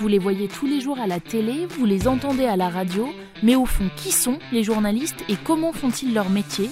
vous 0.00 0.08
les 0.08 0.18
voyez 0.18 0.48
tous 0.48 0.66
les 0.66 0.80
jours 0.80 0.98
à 0.98 1.06
la 1.06 1.20
télé, 1.20 1.66
vous 1.68 1.84
les 1.84 2.08
entendez 2.08 2.46
à 2.46 2.56
la 2.56 2.70
radio, 2.70 3.10
mais 3.42 3.54
au 3.54 3.66
fond, 3.66 3.84
qui 3.96 4.12
sont 4.12 4.38
les 4.50 4.64
journalistes 4.64 5.22
et 5.28 5.36
comment 5.36 5.72
font-ils 5.72 6.14
leur 6.14 6.30
métier? 6.30 6.70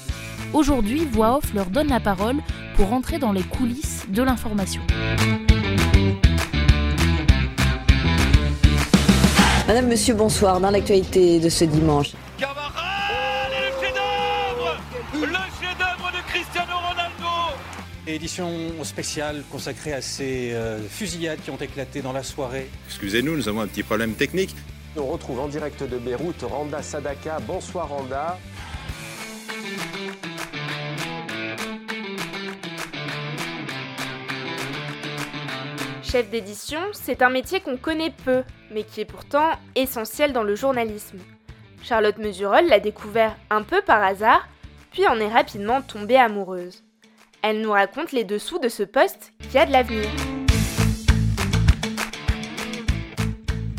Aujourd'hui, 0.54 1.06
Voix 1.12 1.36
Off 1.36 1.52
leur 1.52 1.66
donne 1.66 1.88
la 1.88 2.00
parole 2.00 2.36
pour 2.74 2.90
entrer 2.94 3.18
dans 3.18 3.32
les 3.32 3.42
coulisses 3.42 4.06
de 4.08 4.22
l'information. 4.22 4.80
Madame, 9.66 9.88
Monsieur, 9.88 10.14
bonsoir. 10.14 10.58
Dans 10.58 10.70
l'actualité 10.70 11.38
de 11.38 11.50
ce 11.50 11.66
dimanche. 11.66 12.12
Édition 18.14 18.50
spéciale 18.84 19.42
consacrée 19.52 19.92
à 19.92 20.00
ces 20.00 20.54
euh, 20.54 20.78
fusillades 20.80 21.40
qui 21.42 21.50
ont 21.50 21.58
éclaté 21.58 22.00
dans 22.00 22.14
la 22.14 22.22
soirée. 22.22 22.70
Excusez-nous, 22.86 23.36
nous 23.36 23.50
avons 23.50 23.60
un 23.60 23.66
petit 23.66 23.82
problème 23.82 24.14
technique. 24.14 24.56
On 24.96 25.04
retrouve 25.06 25.40
en 25.40 25.46
direct 25.46 25.82
de 25.82 25.98
Beyrouth 25.98 26.40
Randa 26.40 26.80
Sadaka. 26.80 27.38
Bonsoir 27.40 27.90
Randa. 27.90 28.38
Chef 36.02 36.30
d'édition, 36.30 36.80
c'est 36.92 37.20
un 37.20 37.28
métier 37.28 37.60
qu'on 37.60 37.76
connaît 37.76 38.14
peu, 38.24 38.42
mais 38.72 38.84
qui 38.84 39.02
est 39.02 39.04
pourtant 39.04 39.50
essentiel 39.76 40.32
dans 40.32 40.44
le 40.44 40.54
journalisme. 40.54 41.18
Charlotte 41.82 42.16
Mesurol 42.16 42.68
l'a 42.68 42.80
découvert 42.80 43.36
un 43.50 43.62
peu 43.62 43.82
par 43.82 44.02
hasard, 44.02 44.48
puis 44.92 45.06
en 45.06 45.20
est 45.20 45.28
rapidement 45.28 45.82
tombée 45.82 46.16
amoureuse. 46.16 46.87
Elle 47.42 47.60
nous 47.60 47.70
raconte 47.70 48.10
les 48.10 48.24
dessous 48.24 48.58
de 48.58 48.68
ce 48.68 48.82
poste 48.82 49.32
qui 49.50 49.58
a 49.58 49.64
de 49.64 49.70
l'avenir. 49.70 50.06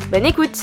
Bonne 0.09 0.25
écoute 0.25 0.57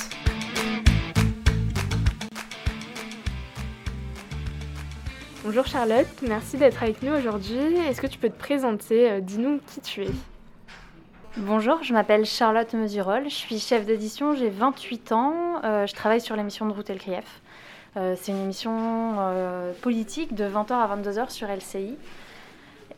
Bonjour 5.45 5.67
Charlotte, 5.67 6.07
merci 6.23 6.57
d'être 6.57 6.83
avec 6.83 7.03
nous 7.03 7.13
aujourd'hui. 7.13 7.77
Est-ce 7.89 8.01
que 8.01 8.07
tu 8.09 8.19
peux 8.19 8.31
te 8.31 8.39
présenter 8.39 9.11
euh, 9.11 9.21
Dis-nous 9.21 9.61
qui 9.67 9.81
tu 9.81 10.03
es? 10.03 10.11
Bonjour, 11.37 11.83
je 11.83 11.93
m'appelle 11.93 12.25
Charlotte 12.25 12.73
Mesurol, 12.73 13.25
je 13.25 13.35
suis 13.35 13.61
chef 13.61 13.85
d'édition, 13.85 14.35
j'ai 14.35 14.49
28 14.49 15.13
ans, 15.13 15.35
euh, 15.63 15.87
je 15.87 15.95
travaille 15.95 16.21
sur 16.21 16.35
l'émission 16.35 16.67
de 16.67 16.73
Route 16.73 16.91
El 16.91 16.99
Krief. 16.99 17.43
Euh, 17.97 18.15
c'est 18.17 18.33
une 18.33 18.43
émission 18.43 18.73
euh, 19.19 19.73
politique 19.83 20.35
de 20.35 20.45
20h 20.45 20.73
à 20.73 20.97
22h 20.97 21.31
sur 21.31 21.49
LCI 21.49 21.97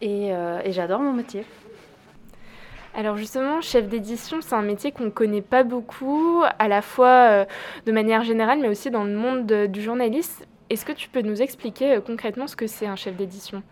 et, 0.01 0.29
et 0.29 0.73
j'adore 0.73 1.01
mon 1.01 1.13
métier. 1.13 1.45
Alors 2.95 3.17
justement, 3.17 3.61
chef 3.61 3.89
d'édition, 3.89 4.41
c'est 4.41 4.55
un 4.55 4.63
métier 4.63 4.93
qu'on 4.93 5.05
ne 5.05 5.11
connaît 5.11 5.43
pas 5.43 5.63
beaucoup, 5.63 6.43
à 6.59 6.69
la 6.69 6.83
fois 6.83 7.47
de 7.87 7.93
manière 7.93 8.25
générale, 8.25 8.59
mais 8.61 8.69
aussi 8.69 8.91
dans 8.91 9.05
le 9.05 9.15
monde 9.15 9.47
de, 9.47 9.67
du 9.67 9.83
journalisme. 9.83 10.45
Est-ce 10.71 10.85
que 10.85 10.93
tu 10.93 11.09
peux 11.09 11.23
nous 11.23 11.41
expliquer 11.41 12.01
concrètement 12.05 12.47
ce 12.47 12.57
que 12.57 12.67
c'est 12.67 12.87
un 12.87 12.97
chef 12.97 13.17
d'édition? 13.17 13.63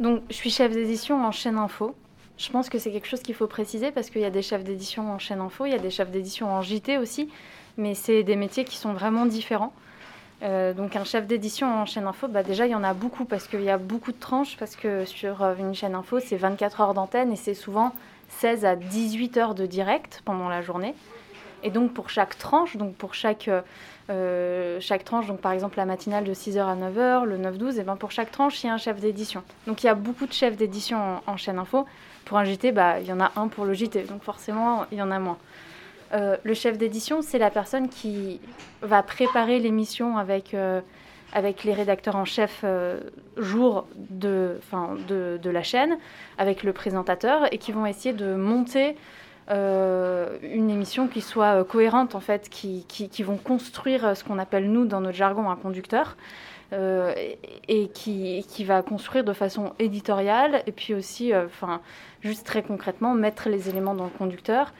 Donc, 0.00 0.22
je 0.28 0.34
suis 0.34 0.50
chef 0.50 0.72
d'édition 0.72 1.24
en 1.24 1.30
chaîne 1.30 1.56
info. 1.56 1.94
Je 2.36 2.50
pense 2.50 2.68
que 2.68 2.78
c'est 2.78 2.90
quelque 2.90 3.06
chose 3.06 3.22
qu'il 3.22 3.34
faut 3.34 3.46
préciser 3.46 3.92
parce 3.92 4.10
qu'il 4.10 4.20
y 4.20 4.24
a 4.24 4.30
des 4.30 4.42
chefs 4.42 4.64
d'édition 4.64 5.12
en 5.12 5.18
chaîne 5.18 5.40
info, 5.40 5.66
il 5.66 5.72
y 5.72 5.74
a 5.74 5.78
des 5.78 5.90
chefs 5.90 6.10
d'édition 6.10 6.50
en 6.52 6.62
JT 6.62 6.98
aussi, 6.98 7.28
mais 7.76 7.94
c'est 7.94 8.24
des 8.24 8.34
métiers 8.34 8.64
qui 8.64 8.76
sont 8.76 8.92
vraiment 8.92 9.24
différents. 9.24 9.72
Euh, 10.42 10.74
donc 10.74 10.96
un 10.96 11.04
chef 11.04 11.26
d'édition 11.26 11.82
en 11.82 11.86
chaîne 11.86 12.06
info, 12.06 12.28
bah 12.28 12.42
déjà 12.42 12.66
il 12.66 12.72
y 12.72 12.74
en 12.74 12.84
a 12.84 12.92
beaucoup 12.92 13.24
parce 13.24 13.46
qu'il 13.46 13.62
y 13.62 13.70
a 13.70 13.78
beaucoup 13.78 14.12
de 14.12 14.18
tranches, 14.18 14.56
parce 14.58 14.76
que 14.76 15.04
sur 15.04 15.42
euh, 15.42 15.54
une 15.58 15.74
chaîne 15.74 15.94
info 15.94 16.20
c'est 16.20 16.36
24 16.36 16.80
heures 16.80 16.94
d'antenne 16.94 17.32
et 17.32 17.36
c'est 17.36 17.54
souvent 17.54 17.92
16 18.40 18.64
à 18.64 18.76
18 18.76 19.36
heures 19.36 19.54
de 19.54 19.64
direct 19.66 20.22
pendant 20.24 20.48
la 20.48 20.60
journée. 20.60 20.94
Et 21.62 21.70
donc 21.70 21.94
pour 21.94 22.10
chaque 22.10 22.36
tranche, 22.36 22.76
donc 22.76 22.94
pour 22.94 23.14
chaque, 23.14 23.48
euh, 24.10 24.78
chaque 24.80 25.04
tranche, 25.04 25.26
donc 25.26 25.40
par 25.40 25.52
exemple 25.52 25.78
la 25.78 25.86
matinale 25.86 26.24
de 26.24 26.34
6h 26.34 26.58
à 26.58 26.76
9h, 26.76 27.24
le 27.24 27.38
9-12, 27.38 27.80
et 27.80 27.84
ben 27.84 27.96
pour 27.96 28.10
chaque 28.10 28.30
tranche 28.30 28.62
il 28.62 28.66
y 28.66 28.70
a 28.70 28.74
un 28.74 28.78
chef 28.78 29.00
d'édition. 29.00 29.42
Donc 29.66 29.82
il 29.82 29.86
y 29.86 29.88
a 29.88 29.94
beaucoup 29.94 30.26
de 30.26 30.32
chefs 30.32 30.56
d'édition 30.56 31.22
en, 31.26 31.36
chaîne 31.38 31.58
info. 31.58 31.86
Pour 32.26 32.36
un 32.36 32.44
JT, 32.44 32.72
bah, 32.72 33.00
il 33.00 33.06
y 33.06 33.12
en 33.12 33.20
a 33.20 33.32
un 33.36 33.48
pour 33.48 33.64
le 33.64 33.72
JT, 33.72 34.02
donc 34.04 34.22
forcément, 34.22 34.84
il 34.92 34.98
y 34.98 35.02
en 35.02 35.10
a 35.10 35.18
moins. 35.18 35.38
Euh, 36.14 36.36
le 36.44 36.54
chef 36.54 36.78
d'édition, 36.78 37.22
c'est 37.22 37.38
la 37.38 37.50
personne 37.50 37.88
qui 37.88 38.40
va 38.82 39.02
préparer 39.02 39.58
l'émission 39.58 40.16
avec, 40.16 40.54
euh, 40.54 40.80
avec 41.32 41.64
les 41.64 41.72
rédacteurs 41.72 42.14
en 42.14 42.24
chef 42.24 42.60
euh, 42.62 43.00
jour 43.36 43.86
de, 43.96 44.60
de, 45.08 45.38
de, 45.42 45.50
la 45.50 45.62
chaîne, 45.62 45.98
avec 46.38 46.62
le 46.62 46.72
présentateur, 46.72 47.52
et 47.52 47.58
qui 47.58 47.72
vont 47.72 47.86
essayer 47.86 48.14
de 48.14 48.34
monter 48.34 48.96
une 49.50 50.70
émission 50.70 51.06
qui 51.06 51.20
soit 51.20 51.64
cohérente, 51.64 52.14
en 52.14 52.20
fait, 52.20 52.48
qui, 52.48 52.86
qui, 52.88 53.22
vont 53.22 53.36
construire 53.36 54.16
ce 54.16 54.24
qu'on 54.24 54.38
appelle, 54.38 54.70
nous, 54.70 54.86
dans 54.86 55.02
notre 55.02 55.18
jargon, 55.18 55.50
un 55.50 55.56
conducteur. 55.56 56.16
Et 56.72 57.88
qui, 57.92 58.44
qui, 58.48 58.64
va 58.64 58.82
construire 58.82 59.22
de 59.22 59.34
façon 59.34 59.74
éditoriale 59.78 60.62
et 60.66 60.72
puis 60.72 60.94
aussi, 60.94 61.32
enfin, 61.36 61.82
juste 62.22 62.46
très 62.46 62.62
concrètement, 62.62 63.12
mettre 63.14 63.50
les 63.50 63.68
éléments 63.68 63.94
dans 63.94 64.04
le 64.04 64.10
conducteur 64.18 64.72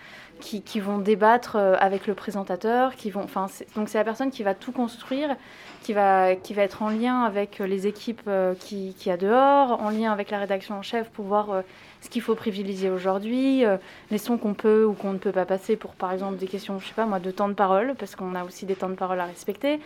qui, 0.44 0.80
vont 0.80 0.98
débattre 0.98 1.56
euh, 1.56 1.74
avec 1.78 2.06
le 2.06 2.14
présentateur, 2.14 2.94
qui 2.96 3.10
vont, 3.10 3.22
enfin, 3.22 3.46
donc 3.76 3.88
c'est 3.88 3.98
la 3.98 4.04
personne 4.04 4.30
qui 4.30 4.42
va 4.42 4.54
tout 4.54 4.72
construire, 4.72 5.36
qui 5.82 5.92
va, 5.92 6.34
qui 6.36 6.54
va 6.54 6.62
être 6.62 6.82
en 6.82 6.90
lien 6.90 7.22
avec 7.22 7.58
les 7.58 7.86
équipes 7.86 8.22
euh, 8.28 8.54
qui, 8.54 8.94
qui 8.98 9.10
a 9.10 9.16
dehors, 9.16 9.80
en 9.80 9.90
lien 9.90 10.12
avec 10.12 10.30
la 10.30 10.38
rédaction 10.38 10.76
en 10.76 10.82
chef 10.82 11.08
pour 11.10 11.24
voir 11.24 11.50
euh, 11.50 11.62
ce 12.02 12.10
qu'il 12.10 12.20
faut 12.22 12.34
privilégier 12.34 12.90
aujourd'hui, 12.90 13.64
les 14.10 14.18
sons 14.18 14.36
qu'on 14.36 14.52
peut 14.52 14.84
ou 14.84 14.92
qu'on 14.92 15.14
ne 15.14 15.18
peut 15.18 15.32
pas 15.32 15.46
passer 15.46 15.74
pour 15.74 15.94
par 15.94 16.12
exemple 16.12 16.36
des 16.36 16.46
questions, 16.46 16.78
je 16.78 16.86
sais 16.86 16.92
pas 16.92 17.06
moi, 17.06 17.18
de 17.18 17.30
temps 17.30 17.48
de 17.48 17.54
parole, 17.54 17.94
parce 17.98 18.14
qu'on 18.14 18.34
a 18.34 18.44
aussi 18.44 18.66
des 18.66 18.74
temps 18.74 18.90
de 18.90 18.94
parole 18.94 19.20
à 19.20 19.24
respecter 19.24 19.80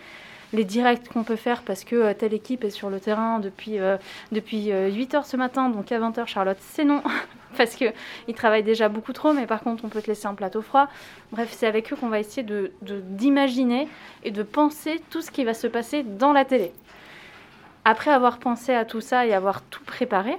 les 0.52 0.64
directs 0.64 1.08
qu'on 1.08 1.22
peut 1.22 1.36
faire 1.36 1.62
parce 1.62 1.84
que 1.84 2.12
telle 2.14 2.34
équipe 2.34 2.64
est 2.64 2.70
sur 2.70 2.90
le 2.90 2.98
terrain 2.98 3.38
depuis, 3.38 3.78
euh, 3.78 3.98
depuis 4.32 4.72
8 4.72 5.14
heures 5.14 5.26
ce 5.26 5.36
matin, 5.36 5.68
donc 5.68 5.92
à 5.92 5.98
20h, 6.00 6.26
Charlotte, 6.26 6.58
c'est 6.60 6.84
non. 6.84 7.02
parce 7.56 7.74
qu'ils 7.74 7.92
travaillent 8.34 8.62
déjà 8.62 8.88
beaucoup 8.88 9.12
trop, 9.12 9.32
mais 9.32 9.46
par 9.46 9.60
contre, 9.60 9.84
on 9.84 9.88
peut 9.88 10.02
te 10.02 10.06
laisser 10.08 10.26
un 10.26 10.34
plateau 10.34 10.62
froid. 10.62 10.88
Bref, 11.32 11.48
c'est 11.52 11.66
avec 11.66 11.92
eux 11.92 11.96
qu'on 11.96 12.08
va 12.08 12.20
essayer 12.20 12.42
d'imaginer 12.42 12.70
de, 12.82 13.00
d'imaginer 13.00 13.88
et 14.24 14.30
de 14.30 14.42
penser 14.42 15.00
tout 15.10 15.22
ce 15.22 15.30
qui 15.30 15.44
va 15.44 15.54
se 15.54 15.66
passer 15.66 16.02
dans 16.02 16.32
la 16.32 16.44
télé. 16.44 16.72
Après 17.84 18.10
avoir 18.10 18.38
pensé 18.38 18.74
à 18.74 18.84
tout 18.84 19.00
ça 19.00 19.26
et 19.26 19.32
avoir 19.32 19.62
tout 19.62 19.82
préparé, 19.84 20.36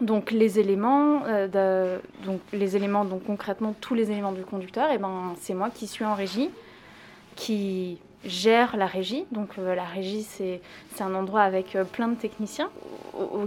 donc 0.00 0.30
les 0.30 0.58
éléments, 0.58 1.22
euh, 1.26 1.48
de, 1.48 2.00
donc 2.24 2.40
les 2.52 2.76
éléments, 2.76 3.04
donc 3.04 3.24
concrètement 3.24 3.74
tous 3.80 3.94
les 3.94 4.10
éléments 4.10 4.32
du 4.32 4.42
conducteur, 4.42 4.90
et 4.90 4.98
ben 4.98 5.34
c'est 5.40 5.54
moi 5.54 5.70
qui 5.70 5.86
suis 5.86 6.04
en 6.04 6.14
régie, 6.14 6.50
qui 7.36 7.98
gère 8.24 8.76
la 8.76 8.86
régie. 8.86 9.24
Donc 9.32 9.58
euh, 9.58 9.74
la 9.74 9.84
régie, 9.84 10.22
c'est 10.22 10.60
un 11.00 11.14
endroit 11.14 11.42
avec 11.42 11.76
euh, 11.76 11.84
plein 11.84 12.08
de 12.08 12.14
techniciens 12.14 12.70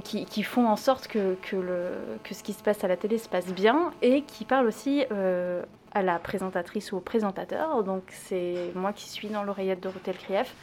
qui, 0.04 0.26
qui, 0.26 0.44
font 0.44 0.68
en 0.68 0.76
sorte 0.76 1.08
que, 1.08 1.36
que, 1.42 1.56
le, 1.56 1.90
que, 2.24 2.34
ce 2.34 2.44
qui 2.44 2.54
se 2.54 2.62
passe 2.62 2.84
à 2.84 2.88
la 2.88 2.98
télé 2.98 3.18
se 3.18 3.30
passe 3.30 3.48
bien 3.48 3.92
et 4.02 4.22
qui 4.22 4.46
parlent 4.46 4.68
aussi 4.68 5.06
euh, 5.12 5.64
à 5.94 6.02
la 6.02 6.20
présentatrice 6.20 6.92
ou 6.92 6.98
au 6.98 7.00
présentateur. 7.00 7.84
Donc 7.84 8.04
c'est 8.10 8.72
moi 8.76 8.94
qui 8.94 9.10
suis 9.10 9.30
dans 9.30 9.44
l'oreillette 9.44 9.82
de 9.82 9.88
Rotel 9.88 10.18
Krief 10.18 10.54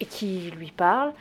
et 0.00 0.06
qui 0.06 0.50
lui 0.56 0.72
parle 0.72 1.12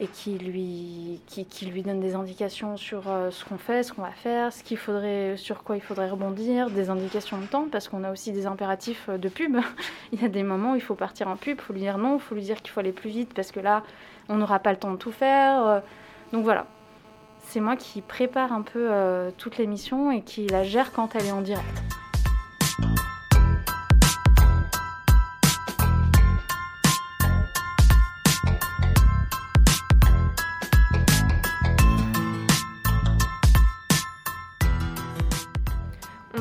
et 0.00 0.06
qui 0.06 0.38
lui, 0.38 1.20
qui, 1.26 1.66
lui 1.66 1.82
donne 1.82 1.98
des 1.98 2.14
indications 2.14 2.76
sur 2.76 3.08
euh, 3.08 3.30
ce 3.30 3.44
qu'on 3.44 3.58
fait, 3.58 3.82
ce 3.82 3.92
qu'on 3.92 4.02
va 4.02 4.12
faire, 4.12 4.52
ce 4.52 4.62
qu'il 4.62 4.76
faudrait, 4.76 5.36
sur 5.36 5.64
quoi 5.64 5.76
il 5.76 5.82
faudrait 5.82 6.08
rebondir, 6.08 6.70
des 6.70 6.88
indications 6.88 7.38
de 7.38 7.46
temps, 7.46 7.66
parce 7.70 7.88
qu'on 7.88 8.04
a 8.04 8.12
aussi 8.12 8.30
des 8.30 8.46
impératifs 8.46 9.08
euh, 9.08 9.18
de 9.18 9.28
pub. 9.28 9.56
il 10.12 10.22
y 10.22 10.24
a 10.24 10.28
des 10.28 10.44
moments 10.44 10.72
où 10.72 10.76
il 10.76 10.80
faut 10.80 10.94
partir 10.94 11.26
en 11.26 11.36
pub, 11.36 11.58
il 11.58 11.62
faut 11.62 11.72
lui 11.72 11.80
dire 11.80 11.98
non, 11.98 12.16
il 12.16 12.20
faut 12.20 12.36
lui 12.36 12.42
dire 12.42 12.62
qu'il 12.62 12.70
faut 12.70 12.78
aller 12.78 12.92
plus 12.92 13.10
vite, 13.10 13.34
parce 13.34 13.50
que 13.50 13.58
là, 13.58 13.82
on 14.28 14.36
n'aura 14.36 14.60
pas 14.60 14.70
le 14.70 14.78
temps 14.78 14.92
de 14.92 14.98
tout 14.98 15.12
faire. 15.12 15.66
Euh. 15.66 15.80
donc 16.32 16.44
voilà. 16.44 16.66
C'est 17.40 17.60
moi 17.60 17.76
qui 17.76 18.02
prépare 18.02 18.52
un 18.52 18.60
peu 18.60 18.90
toute 19.38 19.56
l'émission 19.56 20.10
et 20.10 20.20
qui 20.20 20.46
la 20.48 20.64
gère 20.64 20.92
quand 20.92 21.14
elle 21.14 21.24
est 21.24 21.32
en 21.32 21.40
direct. 21.40 21.97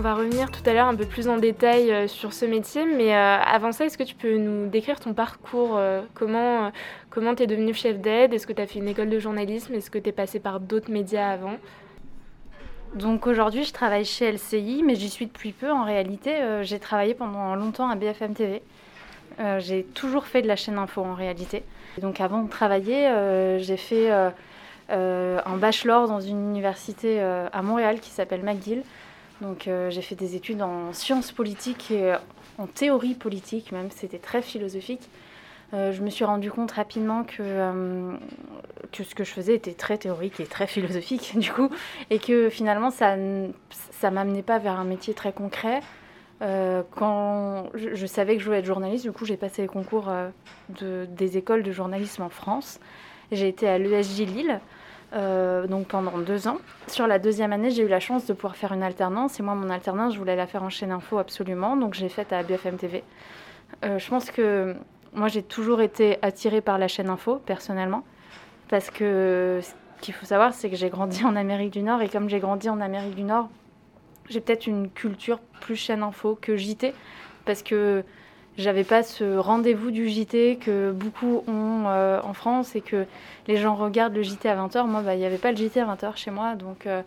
Va 0.08 0.14
revenir 0.14 0.52
tout 0.52 0.62
à 0.66 0.74
l'heure 0.74 0.88
un 0.88 0.96
peu 0.96 1.06
plus 1.06 1.28
en 1.28 1.38
détail 1.38 1.92
euh, 1.92 2.08
sur 2.08 2.32
ce 2.32 2.46
métier, 2.46 2.86
mais 2.86 3.14
euh, 3.14 3.38
avant 3.40 3.74
ça, 3.74 3.86
est-ce 3.86 3.98
que 3.98 4.04
tu 4.04 4.16
peux 4.16 4.38
nous 4.38 4.70
décrire 4.70 5.02
ton 5.02 5.14
parcours 5.14 5.76
euh, 5.76 6.02
Comment 6.14 6.72
comment 7.10 7.36
tu 7.36 7.44
es 7.44 7.48
devenu 7.48 7.74
chef 7.74 8.00
d'aide? 8.00 8.34
Est-ce 8.34 8.48
que 8.48 8.54
tu 8.54 8.62
as 8.62 8.68
fait 8.68 8.80
une 8.80 8.88
école 8.88 9.10
de 9.10 9.20
journalisme? 9.20 9.74
Est-ce 9.74 9.92
que 9.92 10.00
tu 10.00 10.08
es 10.08 10.14
passé 10.14 10.40
par 10.40 10.62
d'autres 10.62 10.90
médias 10.90 11.30
avant? 11.30 11.58
Donc 12.96 13.28
aujourd'hui, 13.28 13.66
je 13.66 13.74
travaille 13.74 14.06
chez 14.06 14.32
LCI, 14.32 14.82
mais 14.86 14.96
j'y 14.96 15.10
suis 15.10 15.26
depuis 15.26 15.52
peu. 15.52 15.70
En 15.70 15.84
réalité, 15.84 16.32
j'ai 16.62 16.80
travaillé 16.80 17.14
pendant 17.14 17.54
longtemps 17.56 17.90
à 17.90 17.96
BFM 17.96 18.34
TV. 18.34 18.62
j'ai 19.60 19.84
toujours 19.84 20.26
fait 20.26 20.42
de 20.42 20.48
la 20.48 20.56
chaîne 20.56 20.78
info 20.78 21.02
en 21.02 21.16
réalité. 21.16 21.64
Donc 22.02 22.22
avant 22.22 22.44
de 22.44 22.50
travailler, 22.50 23.12
j'ai 23.60 23.76
fait 23.76 24.10
un 24.90 25.58
bachelor 25.58 26.08
dans 26.08 26.22
une 26.22 26.50
université 26.50 27.20
à 27.20 27.62
Montréal 27.62 28.00
qui 28.00 28.10
s'appelle 28.10 28.42
McGill 28.42 28.84
Donc 29.42 29.70
j'ai 29.90 30.02
fait 30.02 30.16
des 30.16 30.36
études 30.36 30.62
en 30.62 30.94
sciences 30.94 31.32
politiques 31.32 31.92
et 31.92 32.16
en 32.58 32.66
théorie 32.66 33.14
politique 33.14 33.72
même, 33.72 33.92
c'était 33.92 34.18
très 34.18 34.42
philosophique. 34.42 35.10
je 35.74 36.02
me 36.02 36.10
suis 36.10 36.26
rendu 36.26 36.50
compte 36.50 36.72
rapidement 36.72 37.24
que, 37.24 38.18
ce 38.94 39.14
que 39.14 39.24
je 39.24 39.32
faisais 39.32 39.54
était 39.54 39.74
très 39.74 40.00
théorique 40.00 40.40
et 40.40 40.46
très 40.46 40.66
philosophique 40.66 41.34
du 41.38 41.52
coup, 41.52 41.70
et 42.10 42.18
que 42.18 42.50
finalement 42.50 42.90
ça 42.90 43.16
ne 43.16 43.52
m'amenait 44.10 44.42
pas 44.42 44.58
vers 44.58 44.80
un 44.80 44.86
métier 44.86 45.14
très 45.14 45.34
concret. 45.34 45.82
Euh, 46.42 46.84
quand 46.92 47.70
je, 47.74 48.06
savais 48.06 48.36
que 48.36 48.42
je 48.42 48.46
voulais 48.46 48.60
être 48.60 48.66
journaliste, 48.66 49.04
du 49.04 49.12
coup 49.12 49.26
j'ai 49.26 49.38
passé 49.38 49.64
les 49.64 49.68
concours 49.68 50.10
euh, 50.10 50.30
de, 50.70 51.08
des 51.10 51.38
écoles 51.38 51.64
de 51.64 51.72
journalisme 51.72 52.22
en 52.22 52.30
France. 52.30 52.80
J'ai 53.32 53.48
été 53.48 53.68
à 53.68 53.78
l'ESJ 53.78 54.20
Lille, 54.22 54.60
euh, 55.14 55.68
donc 55.68 55.88
pendant 55.88 56.18
deux 56.18 56.48
ans. 56.48 56.58
Sur 56.88 57.08
la 57.08 57.20
deuxième 57.20 57.54
année, 57.54 57.72
j'ai 57.72 57.84
eu 57.84 57.88
la 57.88 58.00
chance 58.00 58.26
de 58.26 58.34
pouvoir 58.34 58.56
faire 58.56 58.74
une 58.74 58.84
alternance. 58.84 59.40
Et 59.40 59.44
moi, 59.44 59.56
mon 59.56 59.70
alternance, 59.70 60.14
je 60.14 60.20
voulais 60.20 60.36
la 60.36 60.48
faire 60.48 60.64
en 60.64 60.70
chaîne 60.70 60.92
info 60.92 61.18
absolument, 61.18 61.76
donc 61.78 61.94
j'ai 61.94 62.10
faite 62.10 62.34
à 62.34 62.44
BFM 62.44 62.78
TV. 62.78 63.04
je 63.84 64.10
pense 64.10 64.32
que 64.32 64.76
moi, 65.14 65.28
j'ai 65.28 65.44
toujours 65.44 65.82
été 65.82 66.18
attirée 66.22 66.62
par 66.62 66.78
la 66.78 66.88
chaîne 66.88 67.10
info, 67.10 67.42
personnellement, 67.46 68.04
parce 68.70 68.90
que 68.90 69.60
ce 69.62 69.74
qu'il 70.02 70.14
faut 70.14 70.26
savoir, 70.26 70.54
c'est 70.54 70.70
que 70.70 70.76
j'ai 70.76 70.90
grandi 70.90 71.24
en 71.26 71.36
Amérique 71.36 71.72
du 71.72 71.82
Nord, 71.82 72.02
et 72.02 72.10
comme 72.10 72.30
j'ai 72.30 72.40
grandi 72.40 72.70
en 72.70 72.82
Amérique 72.82 73.16
du 73.16 73.24
Nord, 73.24 73.50
j'ai 74.30 74.42
peut-être 74.42 74.68
une 74.68 74.90
culture 74.90 75.40
plus 75.62 75.76
chaîne 75.76 76.04
info 76.04 76.38
que 76.40 76.58
JT 76.58 76.94
parce 77.48 77.64
que 77.64 78.04
j'avais 78.58 78.84
pas 78.84 79.04
ce 79.04 79.38
rendez-vous 79.38 79.92
du 79.92 80.10
JT 80.10 80.58
que 80.58 80.92
beaucoup 80.92 81.44
ont 81.48 81.86
euh, 81.88 82.20
en 82.24 82.34
France 82.34 82.76
et 82.76 82.82
que 82.82 83.06
les 83.48 83.58
gens 83.58 83.76
regardent 83.76 84.16
le 84.16 84.24
JT 84.24 84.50
à 84.50 84.56
20h. 84.56 84.88
Moi, 84.88 85.02
bah, 85.02 85.14
il 85.14 85.20
n'y 85.20 85.26
avait 85.26 85.38
pas 85.38 85.52
le 85.52 85.58
JT 85.58 85.80
à 85.80 85.86
20h 85.86 86.16
chez 86.18 86.32
moi. 86.32 86.56
Donc, 86.56 86.88
euh, 86.88 87.04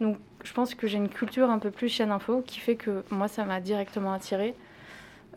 donc 0.00 0.16
je 0.44 0.52
pense 0.52 0.74
que 0.74 0.86
j'ai 0.86 0.98
une 0.98 1.08
culture 1.08 1.50
un 1.50 1.58
peu 1.58 1.70
plus 1.70 1.88
chaîne 1.88 2.12
info 2.12 2.42
qui 2.46 2.60
fait 2.60 2.76
que 2.76 3.02
moi, 3.10 3.26
ça 3.26 3.44
m'a 3.44 3.60
directement 3.60 4.12
attirée. 4.12 4.54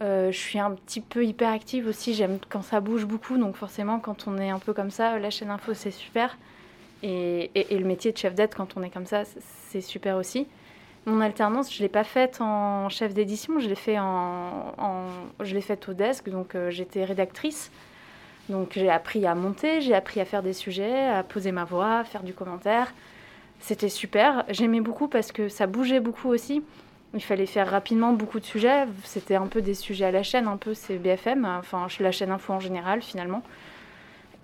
Euh, 0.01 0.31
je 0.31 0.37
suis 0.37 0.59
un 0.59 0.71
petit 0.71 1.01
peu 1.01 1.25
hyperactive 1.25 1.87
aussi, 1.87 2.13
j'aime 2.13 2.37
quand 2.49 2.61
ça 2.61 2.81
bouge 2.81 3.05
beaucoup, 3.05 3.37
donc 3.37 3.55
forcément 3.55 3.99
quand 3.99 4.27
on 4.27 4.37
est 4.37 4.49
un 4.49 4.59
peu 4.59 4.73
comme 4.73 4.91
ça, 4.91 5.17
la 5.19 5.29
chaîne 5.29 5.49
info 5.49 5.73
c'est 5.73 5.91
super. 5.91 6.37
Et, 7.01 7.49
et 7.55 7.77
le 7.77 7.85
métier 7.85 8.11
de 8.11 8.17
chef 8.17 8.35
d'aide 8.35 8.53
quand 8.53 8.75
on 8.75 8.83
est 8.83 8.89
comme 8.89 9.05
ça, 9.05 9.23
c'est 9.69 9.79
super 9.79 10.17
aussi. 10.17 10.47
Mon 11.07 11.21
alternance, 11.21 11.71
je 11.71 11.77
ne 11.77 11.83
l'ai 11.83 11.89
pas 11.89 12.03
faite 12.03 12.41
en 12.41 12.89
chef 12.89 13.13
d'édition, 13.13 13.59
je 13.59 13.69
l'ai 13.69 13.75
fait 13.75 13.99
en, 13.99 14.73
je 15.39 15.53
l'ai 15.53 15.61
faite 15.61 15.87
au 15.87 15.93
desk, 15.93 16.29
donc 16.29 16.55
euh, 16.55 16.71
j'étais 16.71 17.03
rédactrice. 17.03 17.71
Donc 18.49 18.71
j'ai 18.73 18.89
appris 18.89 19.25
à 19.27 19.35
monter, 19.35 19.81
j'ai 19.81 19.93
appris 19.93 20.19
à 20.19 20.25
faire 20.25 20.41
des 20.41 20.53
sujets, 20.53 21.07
à 21.07 21.21
poser 21.23 21.51
ma 21.51 21.63
voix, 21.63 21.99
à 21.99 22.03
faire 22.03 22.23
du 22.23 22.33
commentaire. 22.33 22.91
C'était 23.59 23.89
super. 23.89 24.45
J'aimais 24.49 24.81
beaucoup 24.81 25.07
parce 25.07 25.31
que 25.31 25.47
ça 25.47 25.67
bougeait 25.67 25.99
beaucoup 25.99 26.29
aussi. 26.29 26.63
Il 27.13 27.23
fallait 27.23 27.45
faire 27.45 27.69
rapidement 27.69 28.13
beaucoup 28.13 28.39
de 28.39 28.45
sujets. 28.45 28.85
C'était 29.03 29.35
un 29.35 29.47
peu 29.47 29.61
des 29.61 29.75
sujets 29.75 30.05
à 30.05 30.11
la 30.11 30.23
chaîne, 30.23 30.47
un 30.47 30.57
peu 30.57 30.73
c'est 30.73 30.97
BFM, 30.97 31.45
enfin 31.45 31.87
la 31.99 32.11
chaîne 32.11 32.31
info 32.31 32.53
en 32.53 32.59
général 32.59 33.03
finalement. 33.03 33.43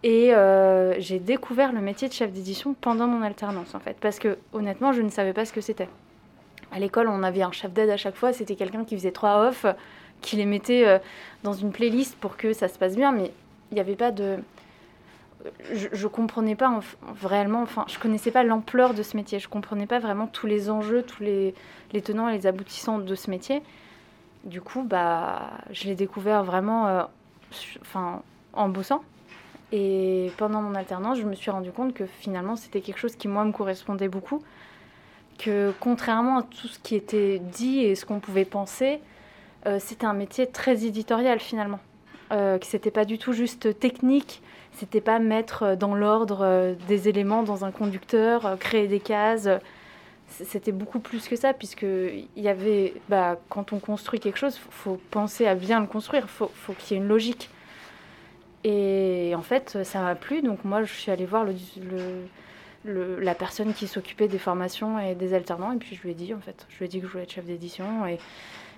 Et 0.03 0.33
euh, 0.33 0.99
j'ai 0.99 1.19
découvert 1.19 1.73
le 1.73 1.81
métier 1.81 2.07
de 2.07 2.13
chef 2.13 2.31
d'édition 2.31 2.75
pendant 2.79 3.07
mon 3.07 3.21
alternance 3.23 3.75
en 3.75 3.79
fait, 3.79 3.97
parce 3.99 4.19
que 4.19 4.37
honnêtement 4.53 4.93
je 4.93 5.01
ne 5.01 5.09
savais 5.09 5.33
pas 5.33 5.45
ce 5.45 5.53
que 5.53 5.61
c'était 5.61 5.89
à 6.71 6.79
l'école, 6.79 7.07
on 7.07 7.23
avait 7.23 7.41
un 7.41 7.51
chef 7.51 7.73
d'aide 7.73 7.89
à 7.89 7.97
chaque 7.97 8.15
fois. 8.15 8.33
C'était 8.33 8.55
quelqu'un 8.55 8.85
qui 8.85 8.95
faisait 8.95 9.11
trois 9.11 9.47
off, 9.47 9.65
qui 10.21 10.37
les 10.37 10.45
mettait 10.45 10.87
euh, 10.87 10.99
dans 11.43 11.53
une 11.53 11.71
playlist 11.71 12.15
pour 12.15 12.37
que 12.37 12.53
ça 12.53 12.67
se 12.67 12.77
passe 12.77 12.95
bien. 12.95 13.11
Mais 13.11 13.31
il 13.71 13.75
n'y 13.75 13.81
avait 13.81 13.95
pas 13.95 14.11
de. 14.11 14.37
Je, 15.73 15.87
ne 15.89 16.07
comprenais 16.07 16.55
pas 16.55 16.79
vraiment, 17.15 17.63
enfin, 17.63 17.85
je 17.87 17.97
connaissais 17.97 18.29
pas 18.29 18.43
l'ampleur 18.43 18.93
de 18.93 19.01
ce 19.03 19.17
métier. 19.17 19.39
Je 19.39 19.49
comprenais 19.49 19.87
pas 19.87 19.99
vraiment 19.99 20.27
tous 20.27 20.47
les 20.47 20.69
enjeux, 20.69 21.01
tous 21.01 21.23
les, 21.23 21.55
les 21.93 22.01
tenants 22.01 22.29
et 22.29 22.37
les 22.37 22.47
aboutissants 22.47 22.99
de 22.99 23.15
ce 23.15 23.29
métier. 23.29 23.61
Du 24.43 24.61
coup, 24.61 24.83
bah, 24.83 25.51
je 25.71 25.85
l'ai 25.85 25.95
découvert 25.95 26.43
vraiment, 26.43 26.87
euh, 26.87 27.03
enfin, 27.81 28.21
en 28.53 28.69
bossant. 28.69 29.03
Et 29.71 30.31
pendant 30.37 30.61
mon 30.61 30.75
alternance, 30.75 31.17
je 31.17 31.23
me 31.23 31.33
suis 31.33 31.49
rendu 31.49 31.71
compte 31.71 31.93
que 31.93 32.05
finalement, 32.05 32.55
c'était 32.55 32.81
quelque 32.81 32.99
chose 32.99 33.15
qui 33.15 33.27
moi 33.27 33.43
me 33.45 33.51
correspondait 33.51 34.09
beaucoup 34.09 34.43
que 35.43 35.73
contrairement 35.79 36.39
à 36.39 36.43
tout 36.43 36.67
ce 36.67 36.79
qui 36.79 36.95
était 36.95 37.39
dit 37.39 37.79
et 37.79 37.95
ce 37.95 38.05
qu'on 38.05 38.19
pouvait 38.19 38.45
penser, 38.45 38.99
euh, 39.65 39.77
c'était 39.79 40.05
un 40.05 40.13
métier 40.13 40.47
très 40.47 40.85
éditorial 40.85 41.39
finalement. 41.39 41.79
Euh, 42.31 42.57
que 42.59 42.65
c'était 42.65 42.91
pas 42.91 43.03
du 43.03 43.17
tout 43.17 43.33
juste 43.33 43.77
technique, 43.77 44.41
c'était 44.73 45.01
pas 45.01 45.19
mettre 45.19 45.75
dans 45.75 45.95
l'ordre 45.95 46.39
euh, 46.43 46.75
des 46.87 47.09
éléments 47.09 47.43
dans 47.43 47.65
un 47.65 47.71
conducteur, 47.71 48.45
euh, 48.45 48.55
créer 48.55 48.87
des 48.87 49.01
cases. 49.01 49.49
C'était 50.29 50.71
beaucoup 50.71 51.01
plus 51.01 51.27
que 51.27 51.35
ça, 51.35 51.53
puisque 51.53 51.83
il 51.83 52.29
y 52.37 52.47
avait, 52.47 52.93
bah, 53.09 53.37
quand 53.49 53.73
on 53.73 53.79
construit 53.79 54.21
quelque 54.21 54.39
chose, 54.39 54.57
faut 54.69 54.97
penser 55.11 55.45
à 55.45 55.55
bien 55.55 55.81
le 55.81 55.87
construire, 55.87 56.29
faut, 56.29 56.49
faut 56.55 56.71
qu'il 56.71 56.95
y 56.95 56.99
ait 56.99 57.03
une 57.03 57.09
logique. 57.09 57.49
Et 58.63 59.33
en 59.35 59.41
fait, 59.41 59.83
ça 59.83 60.01
m'a 60.01 60.15
plu, 60.15 60.41
donc 60.41 60.63
moi, 60.63 60.83
je 60.83 60.93
suis 60.93 61.11
allée 61.11 61.25
voir 61.25 61.43
le, 61.43 61.53
le 61.81 62.27
la 62.85 63.35
personne 63.35 63.73
qui 63.73 63.87
s'occupait 63.87 64.27
des 64.27 64.39
formations 64.39 64.99
et 64.99 65.15
des 65.15 65.33
alternants. 65.33 65.71
Et 65.71 65.77
puis 65.77 65.95
je 65.95 66.01
lui 66.01 66.11
ai 66.11 66.13
dit, 66.13 66.33
en 66.33 66.39
fait, 66.39 66.65
je 66.69 66.77
lui 66.79 66.85
ai 66.85 66.87
dit 66.87 66.99
que 66.99 67.07
je 67.07 67.11
voulais 67.11 67.23
être 67.23 67.31
chef 67.31 67.45
d'édition. 67.45 67.85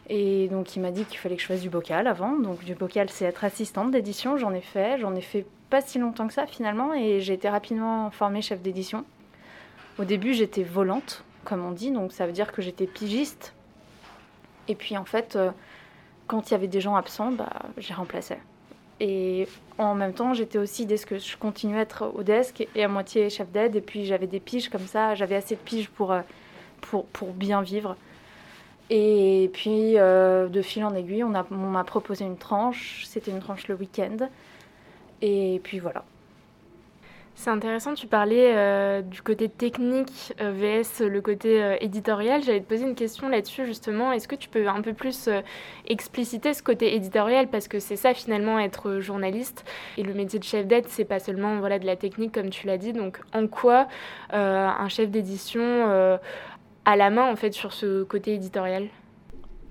Et, 0.09 0.47
donc 0.49 0.75
il 0.75 0.81
m'a 0.81 0.91
dit 0.91 1.05
qu'il 1.05 1.17
fallait 1.17 1.35
que 1.35 1.41
je 1.41 1.47
fasse 1.47 1.61
du 1.61 1.69
bocal 1.69 2.07
avant. 2.07 2.37
Donc 2.37 2.63
du 2.63 2.75
bocal, 2.75 3.09
c'est 3.09 3.25
être 3.25 3.43
assistante 3.43 3.91
d'édition. 3.91 4.37
J'en 4.37 4.53
ai 4.53 4.61
fait. 4.61 4.99
J'en 4.99 5.15
ai 5.15 5.21
fait 5.21 5.45
pas 5.69 5.81
si 5.81 5.99
longtemps 5.99 6.27
que 6.27 6.33
ça 6.33 6.45
finalement. 6.45 6.93
Et 6.93 7.21
j'ai 7.21 7.33
été 7.33 7.49
rapidement 7.49 8.11
formée 8.11 8.41
chef 8.41 8.61
d'édition. 8.61 9.05
Au 9.99 10.05
début, 10.05 10.33
j'étais 10.33 10.63
volante, 10.63 11.23
comme 11.45 11.63
on 11.63 11.71
dit. 11.71 11.91
Donc 11.91 12.11
ça 12.11 12.25
veut 12.25 12.33
dire 12.33 12.51
que 12.51 12.61
j'étais 12.61 12.87
pigiste. 12.87 13.53
Et 14.67 14.75
puis 14.75 14.97
en 14.97 15.05
fait, 15.05 15.35
euh, 15.35 15.51
quand 16.27 16.49
il 16.49 16.53
y 16.53 16.55
avait 16.55 16.67
des 16.67 16.81
gens 16.81 16.95
absents, 16.95 17.31
bah, 17.31 17.51
j'ai 17.77 17.93
remplacé. 17.93 18.37
Et 18.99 19.47
en 19.77 19.95
même 19.95 20.13
temps, 20.13 20.33
j'étais 20.33 20.57
aussi 20.57 20.85
desk, 20.85 21.17
je 21.17 21.37
continuais 21.37 21.79
à 21.79 21.81
être 21.81 22.11
au 22.15 22.23
desk 22.23 22.67
et 22.75 22.83
à 22.83 22.87
moitié 22.87 23.29
chef 23.29 23.49
d'aide. 23.51 23.75
Et 23.75 23.81
puis 23.81 24.05
j'avais 24.05 24.27
des 24.27 24.39
piges 24.39 24.69
comme 24.69 24.87
ça, 24.87 25.15
j'avais 25.15 25.35
assez 25.35 25.55
de 25.55 25.59
piges 25.59 25.89
pour, 25.89 26.11
euh, 26.11 26.21
pour, 26.81 27.05
pour 27.07 27.33
bien 27.33 27.61
vivre. 27.61 27.95
Et 28.89 29.49
puis 29.53 29.97
euh, 29.97 30.47
de 30.47 30.61
fil 30.61 30.83
en 30.83 30.93
aiguille, 30.93 31.23
on 31.23 31.29
m'a 31.29 31.83
proposé 31.83 32.25
une 32.25 32.37
tranche. 32.37 33.03
C'était 33.07 33.31
une 33.31 33.39
tranche 33.39 33.67
le 33.67 33.75
week-end. 33.75 34.29
Et 35.21 35.59
puis 35.63 35.79
voilà. 35.79 36.03
C'est 37.35 37.49
intéressant, 37.49 37.95
tu 37.95 38.05
parlais 38.05 38.53
euh, 38.55 39.01
du 39.01 39.21
côté 39.23 39.49
technique 39.49 40.33
euh, 40.39 40.51
VS 40.51 41.03
le 41.03 41.19
côté 41.19 41.61
euh, 41.61 41.75
éditorial. 41.81 42.43
J'allais 42.43 42.61
te 42.61 42.69
poser 42.69 42.83
une 42.83 42.95
question 42.95 43.27
là-dessus 43.27 43.65
justement. 43.65 44.11
Est-ce 44.11 44.27
que 44.27 44.35
tu 44.35 44.49
peux 44.49 44.67
un 44.67 44.81
peu 44.81 44.93
plus 44.93 45.29
expliciter 45.87 46.53
ce 46.53 46.61
côté 46.61 46.95
éditorial? 46.95 47.47
Parce 47.47 47.67
que 47.67 47.79
c'est 47.79 47.95
ça 47.95 48.13
finalement 48.13 48.59
être 48.59 48.99
journaliste 48.99 49.65
et 49.97 50.03
le 50.03 50.13
métier 50.13 50.37
de 50.37 50.43
chef 50.43 50.67
d'aide 50.67 50.85
c'est 50.87 51.05
pas 51.05 51.19
seulement 51.19 51.57
voilà 51.57 51.79
de 51.79 51.85
la 51.85 51.95
technique 51.95 52.31
comme 52.31 52.49
tu 52.49 52.67
l'as 52.67 52.77
dit. 52.77 52.93
Donc 52.93 53.19
en 53.33 53.47
quoi 53.47 53.87
un 54.31 54.87
chef 54.89 55.09
d'édition 55.09 56.19
a 56.85 56.95
la 56.95 57.09
main 57.09 57.29
en 57.29 57.35
fait 57.35 57.51
sur 57.51 57.73
ce 57.73 58.03
côté 58.03 58.35
éditorial? 58.35 58.87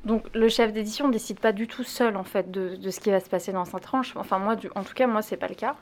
Donc 0.05 0.25
le 0.35 0.49
chef 0.49 0.73
d'édition 0.73 1.07
ne 1.07 1.13
décide 1.13 1.39
pas 1.39 1.53
du 1.53 1.69
tout 1.69 1.85
seul 1.85 2.17
en 2.17 2.25
fait 2.25 2.51
de, 2.51 2.91
ce 2.91 3.01
qui 3.01 3.11
va 3.11 3.21
se 3.21 3.31
passer 3.31 3.53
dans 3.53 3.65
sa 3.65 3.79
tranche. 3.79 4.17
Enfin 4.17 4.39
moi, 4.39 4.57
en 4.75 4.83
tout 4.83 4.95
cas 4.95 5.07
moi 5.07 5.23
c'est 5.23 5.37
pas 5.37 5.49
le 5.49 5.55
cas. 5.55 5.77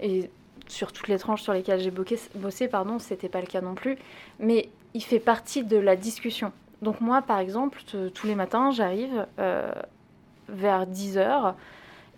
Et 0.00 0.30
sur 0.66 0.92
toutes 0.92 1.08
les 1.08 1.18
tranches 1.18 1.42
sur 1.42 1.52
lesquelles 1.52 1.80
j'ai 1.80 1.92
bossé, 2.34 2.68
pardon, 2.68 2.98
c'était 2.98 3.28
pas 3.28 3.40
le 3.40 3.46
cas 3.46 3.60
non 3.60 3.74
plus. 3.74 3.98
Mais 4.40 4.68
il 4.94 5.02
fait 5.02 5.20
partie 5.20 5.64
de 5.64 5.76
la 5.76 5.96
discussion. 5.96 6.52
Donc 6.82 7.00
moi, 7.00 7.22
par 7.22 7.38
exemple, 7.38 7.80
tous 8.14 8.26
les 8.26 8.34
matins, 8.34 8.70
j'arrive 8.70 9.26
euh, 9.38 9.72
vers 10.48 10.86
10h 10.86 11.54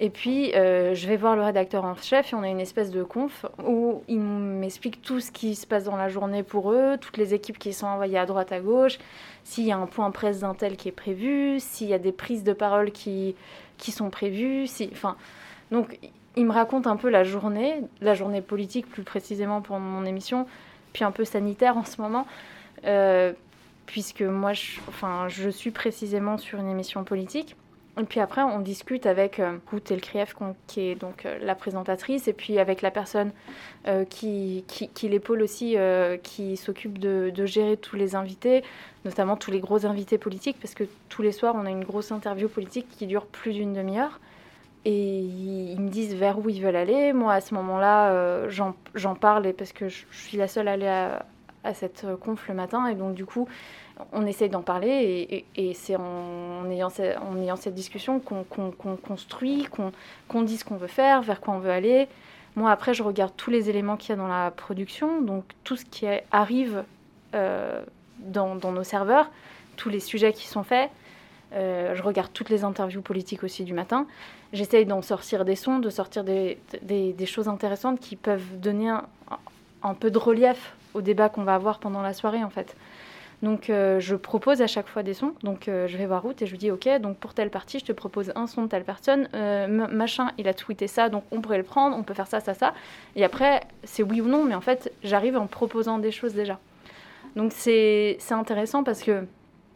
et 0.03 0.09
puis 0.09 0.55
euh, 0.55 0.95
je 0.95 1.07
vais 1.07 1.17
voir 1.17 1.37
le 1.37 1.43
rédacteur 1.43 1.85
en 1.85 1.95
chef 1.95 2.33
et 2.33 2.37
on 2.37 2.43
a 2.43 2.49
une 2.49 2.61
espèce 2.61 2.91
de 2.91 3.03
conf 3.03 3.45
où 3.63 4.03
il 4.09 4.19
m'explique 4.19 5.03
tout 5.03 5.21
ce 5.21 5.31
qui 5.31 5.55
se 5.55 5.67
passe 5.67 5.85
dans 5.85 5.97
la 5.97 6.09
journée 6.09 6.43
pour 6.43 6.73
eux, 6.73 6.97
toutes 6.99 7.19
les 7.19 7.35
équipes 7.35 7.59
qui 7.59 7.75
sont 7.75 7.87
envoyées 7.87 8.19
à 8.19 8.25
droite, 8.25 8.51
à 8.51 8.61
gauche, 8.61 8.99
s'il 9.45 9.67
y 9.67 9.73
a 9.73 9.77
un 9.77 9.87
point 9.87 10.11
presse 10.11 10.41
d'un 10.41 10.55
tel 10.55 10.79
qui 10.79 10.89
est 10.89 10.93
prévu, 10.93 11.61
s'il 11.61 11.89
y 11.89 11.95
a 11.95 11.99
des 11.99 12.13
prises 12.13 12.45
de 12.45 12.55
parole 12.55 12.93
qui, 12.93 13.37
qui 13.77 13.93
sont 13.93 14.09
prévues. 14.09 14.67
Si, 14.67 14.89
enfin, 14.91 15.17
donc 15.71 15.99
il 16.37 16.47
me 16.47 16.53
raconte 16.53 16.87
un 16.87 16.97
peu 16.97 17.09
la 17.09 17.25
journée, 17.25 17.83
la 18.01 18.15
journée 18.15 18.41
politique 18.41 18.89
plus 18.89 19.03
précisément 19.03 19.61
pour 19.61 19.79
mon 19.79 20.05
émission, 20.05 20.47
puis 20.93 21.05
un 21.05 21.11
peu 21.11 21.25
sanitaire 21.25 21.77
en 21.77 21.85
ce 21.85 22.01
moment, 22.01 22.27
euh, 22.85 23.33
puisque 23.87 24.23
moi, 24.23 24.53
je, 24.53 24.79
enfin, 24.89 25.27
je 25.29 25.49
suis 25.51 25.71
précisément 25.71 26.39
sur 26.39 26.59
une 26.59 26.69
émission 26.69 27.05
politique. 27.05 27.57
Et 28.01 28.05
puis 28.05 28.21
après, 28.21 28.43
on 28.43 28.61
discute 28.61 29.05
avec 29.05 29.41
euh, 29.41 29.59
Elkrief, 29.91 30.35
qui 30.67 30.81
est 30.81 30.95
donc 30.95 31.27
euh, 31.27 31.39
la 31.43 31.55
présentatrice, 31.55 32.29
et 32.29 32.33
puis 32.33 32.59
avec 32.59 32.83
la 32.83 32.91
personne 32.91 33.31
euh, 33.87 34.05
qui, 34.05 34.65
qui, 34.69 35.09
l'épaule 35.09 35.43
aussi, 35.43 35.77
qui 36.23 36.57
s'occupe 36.57 36.99
de, 36.99 37.47
gérer 37.47 37.77
tous 37.77 37.97
les 37.97 38.15
invités, 38.15 38.63
notamment 39.05 39.37
tous 39.37 39.51
les 39.51 39.61
gros 39.61 39.87
invités 39.87 40.19
politiques, 40.19 40.57
parce 40.61 40.75
que 40.75 40.85
tous 41.09 41.23
les 41.23 41.33
soirs, 41.33 41.55
on 41.57 41.67
a 41.67 41.71
une 41.71 41.85
grosse 41.85 42.13
interview 42.13 42.49
politique 42.49 42.87
qui 42.91 43.07
dure 43.07 43.27
plus 43.27 43.53
d'une 43.53 43.73
demi-heure 43.73 44.21
et 44.85 45.19
ils 45.19 45.81
me 45.81 45.89
disent 45.89 46.15
vers 46.15 46.39
où 46.39 46.49
ils 46.49 46.63
veulent 46.63 46.77
aller. 46.77 47.13
Moi, 47.13 47.33
à 47.33 47.41
ce 47.41 47.55
moment-là, 47.55 48.11
euh, 48.11 48.51
j'en 48.51 49.15
parle 49.15 49.53
parce 49.53 49.73
que 49.73 49.89
je, 49.89 50.05
suis 50.11 50.37
la 50.37 50.49
seule 50.49 50.69
à 50.69 50.73
aller 50.73 51.09
à 51.65 51.75
cette 51.75 52.07
conf 52.21 52.49
le 52.49 52.55
matin. 52.55 52.87
Et 52.87 52.95
donc, 52.95 53.15
du 53.15 53.27
coup, 53.27 53.47
on 54.13 54.27
essaye 54.27 54.49
d'en 54.49 54.63
parler. 54.63 55.45
Et, 55.57 55.75
c'est 55.75 55.97
en, 55.97 56.71
ayant, 56.71 56.91
cette 56.91 57.75
discussion 57.75 58.21
qu'on 58.21 58.45
construit, 58.97 59.67
qu'on 60.29 60.43
dit 60.43 60.57
ce 60.57 60.65
qu'on 60.65 60.77
veut 60.77 60.87
faire, 60.87 61.23
vers 61.23 61.41
quoi 61.41 61.55
on 61.55 61.59
veut 61.59 61.71
aller. 61.71 62.09
Moi, 62.57 62.71
après, 62.71 62.95
je 62.95 63.03
regarde 63.03 63.33
tous 63.37 63.51
les 63.51 63.71
éléments 63.71 63.97
qu'il 63.97 64.11
y 64.11 64.13
a 64.13 64.17
dans 64.17 64.29
la 64.29 64.51
production, 64.51 65.21
donc 65.21 65.45
tout 65.63 65.77
ce 65.77 65.85
qui 65.85 66.07
arrive 66.33 66.85
euh, 67.35 67.83
dans, 68.19 68.57
nos 68.57 68.83
serveurs, 68.83 69.31
tous 69.77 69.89
les 69.89 70.01
sujets 70.01 70.33
qui 70.33 70.47
sont 70.47 70.65
faits. 70.65 70.91
Euh, 71.53 71.95
je 71.95 72.03
regarde 72.03 72.31
toutes 72.33 72.51
les 72.51 72.65
interviews 72.65 73.03
politiques 73.03 73.43
aussi 73.43 73.65
du 73.65 73.73
matin. 73.73 74.07
J'essaye 74.53 74.87
d'en 74.87 75.03
sortir 75.03 75.45
des 75.45 75.57
sons, 75.57 75.79
de 75.79 75.91
sortir 75.91 76.25
des, 76.25 76.59
choses 77.27 77.49
intéressantes 77.49 78.01
qui 78.01 78.17
peuvent 78.17 78.59
donner 78.59 78.91
un, 79.83 79.95
peu 79.95 80.11
de 80.11 80.19
relief 80.19 80.75
au 80.95 81.01
débat 81.01 81.29
qu'on 81.29 81.45
va 81.45 81.55
avoir 81.55 81.79
pendant 81.79 82.03
la 82.03 82.13
soirée, 82.13 82.43
en 82.45 82.51
fait. 82.51 82.77
Donc 83.43 83.71
euh, 83.71 84.01
je 84.01 84.17
propose 84.17 84.61
à 84.61 84.67
chaque 84.67 84.87
fois 84.87 85.03
des 85.03 85.15
sons. 85.15 85.33
Donc 85.43 85.67
euh, 85.67 85.87
je 85.87 85.97
vais 85.97 86.05
voir 86.05 86.23
route 86.23 86.43
et 86.43 86.47
je 86.47 86.51
lui 86.51 86.59
dis 86.59 86.71
ok, 86.71 86.89
donc 87.01 87.17
pour 87.17 87.33
telle 87.33 87.49
partie, 87.49 87.79
je 87.79 87.87
te 87.87 87.93
propose 87.93 88.33
un 88.35 88.47
son 88.47 88.65
de 88.65 88.69
telle 88.69 88.85
personne. 88.85 89.29
Machin, 89.91 90.31
il 90.37 90.47
a 90.47 90.53
tweeté 90.53 90.87
ça, 90.87 91.09
donc 91.09 91.25
on 91.31 91.41
pourrait 91.41 91.59
le 91.59 91.65
prendre, 91.65 91.97
on 91.97 92.03
peut 92.03 92.13
faire 92.13 92.27
ça, 92.27 92.41
ça, 92.41 92.53
ça. 92.53 92.75
Et 93.17 93.25
après, 93.25 93.63
c'est 93.85 94.03
oui 94.03 94.21
ou 94.21 94.27
non, 94.27 94.45
mais 94.45 94.55
en 94.55 94.61
fait, 94.61 94.93
j'arrive 95.03 95.37
en 95.37 95.47
proposant 95.47 95.99
des 95.99 96.11
choses 96.11 96.35
déjà. 96.35 96.59
Donc 97.37 97.53
c'est 97.53 98.19
intéressant 98.31 98.85
parce 98.85 99.03
que, 99.03 99.25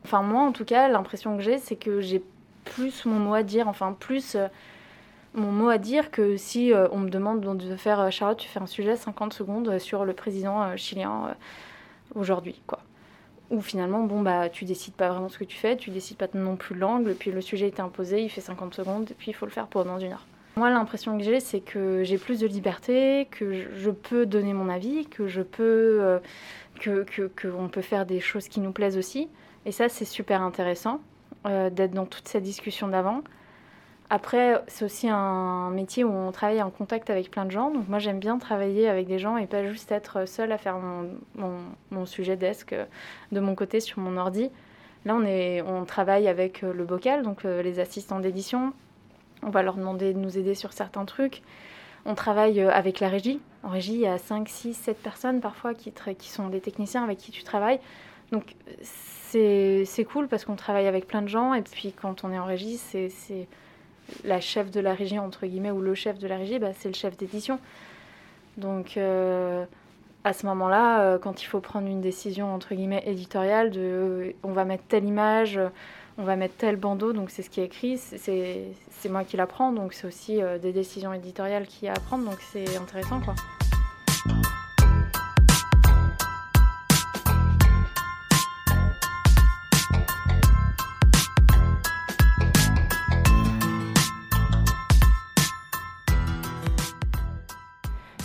enfin 0.05 0.23
moi 0.23 0.43
en 0.43 0.53
tout 0.53 0.65
cas, 0.65 0.89
l'impression 0.89 1.37
que 1.37 1.43
j'ai, 1.43 1.59
c'est 1.59 1.77
que 1.77 2.01
j'ai 2.01 2.23
plus 2.65 3.05
mon 3.07 3.19
mot 3.19 3.35
à 3.35 3.43
dire, 3.43 3.69
enfin 3.69 3.97
plus 3.99 4.37
mon 5.35 5.51
mot 5.51 5.69
à 5.69 5.79
dire 5.79 6.11
que 6.11 6.37
si 6.37 6.73
on 6.93 6.99
me 6.99 7.11
demande 7.11 7.41
de 7.41 7.77
faire 7.77 8.11
Charlotte, 8.13 8.39
tu 8.39 8.49
fais 8.49 8.61
un 8.61 8.67
sujet 8.67 8.97
50 8.97 9.33
secondes 9.33 9.79
sur 9.79 10.05
le 10.05 10.13
président 10.13 10.77
chilien 10.77 11.35
aujourd'hui, 12.15 12.61
quoi 12.67 12.81
où 13.51 13.61
finalement, 13.61 14.03
bon, 14.05 14.23
bah, 14.23 14.49
tu 14.49 14.65
décides 14.65 14.95
pas 14.95 15.11
vraiment 15.11 15.29
ce 15.29 15.39
que 15.39 15.45
tu 15.45 15.57
fais, 15.57 15.77
tu 15.77 15.91
décides 15.91 16.17
pas 16.17 16.29
non 16.35 16.57
plus 16.57 16.75
l'angle, 16.75 17.15
puis 17.15 17.31
le 17.31 17.41
sujet 17.41 17.67
est 17.67 17.81
imposé, 17.81 18.23
il 18.23 18.29
fait 18.29 18.41
50 18.41 18.75
secondes, 18.75 19.11
puis 19.19 19.31
il 19.31 19.35
faut 19.35 19.47
le 19.47 19.53
faire 19.53 19.67
pendant 19.67 19.99
une 19.99 20.13
heure. 20.13 20.27
Moi, 20.57 20.71
l'impression 20.71 21.19
que 21.19 21.25
j'ai, 21.25 21.41
c'est 21.41 21.61
que 21.61 22.05
j'ai 22.05 22.17
plus 22.17 22.41
de 22.41 22.47
liberté, 22.47 23.27
que 23.31 23.53
je 23.53 23.91
peux 23.91 24.25
donner 24.25 24.53
mon 24.53 24.69
avis, 24.69 25.07
que 25.07 25.27
je 25.27 25.43
peux, 25.43 25.99
euh, 26.01 26.19
que 26.79 27.05
qu'on 27.41 27.69
peut 27.69 27.83
faire 27.83 28.07
des 28.07 28.21
choses 28.21 28.49
qui 28.49 28.61
nous 28.61 28.73
plaisent 28.73 28.97
aussi. 28.97 29.29
Et 29.67 29.73
ça, 29.73 29.89
c'est 29.89 30.05
super 30.05 30.43
intéressant 30.43 31.01
euh, 31.47 31.71
d'être 31.71 31.93
dans 31.93 32.07
toute 32.07 32.29
cette 32.29 32.43
discussion 32.43 32.89
d'avant. 32.89 33.23
Après, 34.11 34.63
c'est 34.67 34.85
aussi 34.85 35.09
un 35.09 35.71
métier 35.71 36.05
où 36.05 36.13
on 36.13 36.31
travaille 36.31 36.63
en 36.63 36.71
contact 36.71 37.09
avec 37.09 37.31
plein 37.31 37.47
de 37.47 37.51
gens. 37.51 37.71
Donc 37.71 37.89
moi, 37.89 37.99
j'aime 37.99 38.19
bien 38.19 38.39
travailler 38.39 38.89
avec 38.89 39.07
des 39.07 39.19
gens 39.19 39.39
et 39.39 39.47
pas 39.47 39.65
juste 39.65 39.91
être 39.91 40.29
seule 40.29 40.53
à 40.53 40.59
faire 40.59 40.79
mon, 41.35 42.07
sujet 42.07 42.37
desk 42.37 42.75
de 43.33 43.41
mon 43.41 43.55
côté 43.55 43.81
sur 43.81 44.01
mon 44.01 44.19
ordi. 44.19 44.51
Là, 45.07 45.17
on, 45.17 45.25
est, 45.25 45.63
on 45.63 45.85
travaille 45.85 46.29
avec 46.29 46.63
le 46.63 46.85
bocal, 46.85 47.23
donc 47.23 47.45
euh, 47.45 47.63
les 47.63 47.81
assistants 47.81 48.21
d'édition. 48.21 48.73
On 49.43 49.51
va 49.51 49.63
leur 49.63 49.75
demander 49.75 50.13
de 50.13 50.19
nous 50.19 50.39
aider 50.39 50.55
sur 50.55 50.73
certains 50.73 51.05
trucs. 51.05 51.43
On 52.07 52.15
travaille 52.15 52.61
euh, 52.61 52.71
avec 52.71 53.01
la 53.01 53.09
régie. 53.09 53.41
En 53.63 53.71
régie, 53.71 53.95
il 53.95 54.01
y 54.01 54.07
a 54.07 54.19
5, 54.19 54.49
6, 54.49 54.75
7 54.75 54.99
personnes 55.03 55.41
parfois 55.41 55.73
qui 55.75 55.93
sont 56.31 56.49
des 56.49 56.61
techniciens 56.61 57.03
avec 57.03 57.19
qui 57.19 57.33
tu 57.33 57.43
travailles. 57.43 57.81
Donc 58.35 58.57
c'est 58.83 60.05
cool 60.11 60.27
parce 60.27 60.45
qu'on 60.45 60.57
travaille 60.57 60.89
avec 60.89 61.07
plein 61.07 61.23
de 61.23 61.29
gens. 61.29 61.55
Et 61.55 61.63
puis 61.63 61.93
quand 61.93 62.25
on 62.25 62.33
est 62.33 62.39
en 62.39 62.45
régie, 62.45 62.79
c'est 62.79 63.47
la 64.25 64.41
chef 64.41 64.71
de 64.71 64.81
la 64.81 64.93
régie, 64.93 65.19
entre 65.19 65.47
guillemets, 65.47 65.71
ou 65.71 65.81
le 65.81 65.95
chef 65.95 66.19
de 66.19 66.27
la 66.27 66.37
régie, 66.37 66.59
bah, 66.59 66.73
c'est 66.77 66.89
le 66.89 66.95
chef 66.95 67.17
d'édition. 67.17 67.59
Donc, 68.57 68.97
euh, 68.97 69.65
à 70.25 70.33
ce 70.33 70.47
moment-là, 70.47 71.01
euh, 71.01 71.19
quand 71.19 71.43
il 71.43 71.47
faut 71.47 71.61
prendre 71.61 71.89
une 71.89 72.01
décision, 72.01 72.53
entre 72.53 72.75
guillemets, 72.75 73.03
éditoriale, 73.07 73.71
de 73.71 74.35
on 74.43 74.53
va 74.53 74.65
mettre 74.65 74.85
telle 74.89 75.05
image, 75.05 75.59
on 76.19 76.25
va 76.25 76.37
mettre 76.37 76.57
tel 76.57 76.77
bandeau, 76.77 77.13
donc 77.13 77.31
c'est 77.31 77.43
ce 77.43 77.51
qui 77.51 77.61
est 77.61 77.65
écrit, 77.65 77.99
c'est 77.99 79.09
moi 79.09 79.25
qui 79.25 79.37
la 79.37 79.47
prends, 79.47 79.73
donc 79.73 79.95
c'est 79.95 80.07
aussi 80.07 80.43
euh, 80.43 80.59
des 80.59 80.73
décisions 80.73 81.13
éditoriales 81.13 81.67
qui 81.67 81.89
a 81.89 81.93
à 81.93 82.01
prendre, 82.01 82.25
donc 82.25 82.41
c'est 82.41 82.77
intéressant, 82.77 83.21
quoi. 83.21 83.35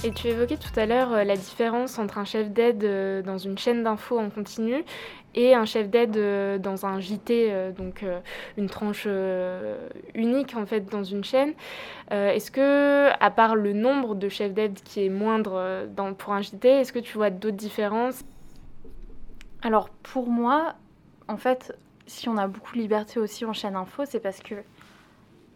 Et 0.10 0.12
tu 0.12 0.28
évoquais 0.28 0.58
tout 0.58 0.72
à 0.76 0.88
l'heure 0.88 1.14
euh, 1.14 1.24
la 1.24 1.36
différence 1.36 2.00
entre 2.00 2.18
un 2.18 2.26
chef 2.26 2.50
d'aide 2.50 2.84
euh, 2.84 3.22
dans 3.22 3.38
une 3.38 3.60
chaîne 3.60 3.84
d'infos 3.84 4.18
en 4.18 4.32
continu 4.32 4.84
et 5.36 5.54
un 5.54 5.66
chef 5.66 5.88
d'aide 5.88 6.18
euh, 6.18 6.58
dans 6.58 6.88
un 6.88 7.00
JT, 7.00 7.74
donc 7.78 8.04
une 8.58 8.68
tranche 8.68 9.08
unique 10.16 10.56
en 10.56 10.66
fait 10.66 10.90
dans 10.90 11.04
une 11.04 11.24
chaîne. 11.24 11.54
est-ce 12.10 12.50
que, 12.50 13.10
à 13.24 13.30
part 13.30 13.56
le 13.56 13.74
nombre 13.74 14.16
de 14.16 14.30
chefs 14.30 14.52
d'aide 14.52 14.80
qui 14.84 15.06
est 15.06 15.10
moindre 15.10 15.86
dans, 15.96 16.16
pour 16.16 16.34
un 16.34 16.42
JT, 16.42 16.68
est-ce 16.68 16.92
que 16.92 16.98
tu 16.98 17.16
vois 17.16 17.30
d'autres 17.30 17.56
différences? 17.56 18.24
Alors 19.62 19.90
pour 19.90 20.28
moi, 20.28 20.74
en 21.28 21.38
fait, 21.38 21.78
si 22.08 22.28
on 22.30 22.38
a 22.38 22.48
beaucoup 22.48 22.76
de 22.76 22.82
liberté 22.82 23.20
aussi 23.20 23.46
en 23.46 23.54
chaîne 23.54 23.76
info, 23.76 24.06
c'est 24.08 24.20
parce 24.20 24.40
que 24.40 24.56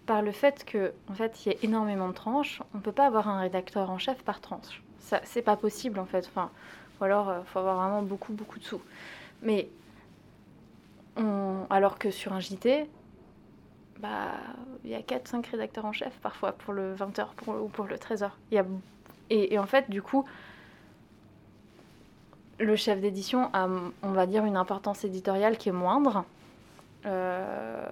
par 0.05 0.21
le 0.21 0.31
fait 0.31 0.65
que 0.65 0.93
en 1.09 1.13
fait 1.13 1.45
il 1.45 1.53
y 1.53 1.55
a 1.55 1.57
énormément 1.63 2.07
de 2.07 2.13
tranches, 2.13 2.61
on 2.75 2.79
peut 2.79 2.91
pas 2.91 3.07
avoir 3.07 3.27
un 3.29 3.39
rédacteur 3.39 3.89
en 3.89 3.97
chef 3.97 4.23
par 4.23 4.41
tranche. 4.41 4.81
Ça 4.99 5.21
c'est 5.23 5.41
pas 5.41 5.55
possible 5.55 5.99
en 5.99 6.05
fait. 6.05 6.27
Enfin, 6.27 6.49
ou 6.99 7.03
alors 7.03 7.27
il 7.27 7.41
euh, 7.41 7.43
faut 7.43 7.59
avoir 7.59 7.77
vraiment 7.77 8.01
beaucoup 8.01 8.33
beaucoup 8.33 8.59
de 8.59 8.63
sous. 8.63 8.81
Mais 9.41 9.69
alors 11.69 11.99
que 11.99 12.09
sur 12.09 12.33
un 12.33 12.39
JT, 12.39 12.87
bah 13.99 14.31
il 14.83 14.89
y 14.89 14.95
a 14.95 15.01
4 15.01 15.27
5 15.27 15.45
rédacteurs 15.47 15.85
en 15.85 15.93
chef 15.93 16.13
parfois 16.21 16.51
pour 16.53 16.73
le 16.73 16.95
20h 16.95 17.27
ou 17.47 17.67
pour 17.67 17.85
le 17.85 17.95
13h. 17.95 18.31
Il 18.51 18.55
y 18.55 18.57
a... 18.57 18.65
et, 19.29 19.53
et 19.53 19.59
en 19.59 19.65
fait 19.65 19.89
du 19.89 20.01
coup 20.01 20.25
le 22.59 22.75
chef 22.75 22.99
d'édition 22.99 23.49
a, 23.53 23.67
on 24.01 24.11
va 24.11 24.25
dire, 24.25 24.45
une 24.45 24.57
importance 24.57 25.03
éditoriale 25.03 25.57
qui 25.57 25.69
est 25.69 25.73
moindre, 25.73 26.25
euh, 27.05 27.85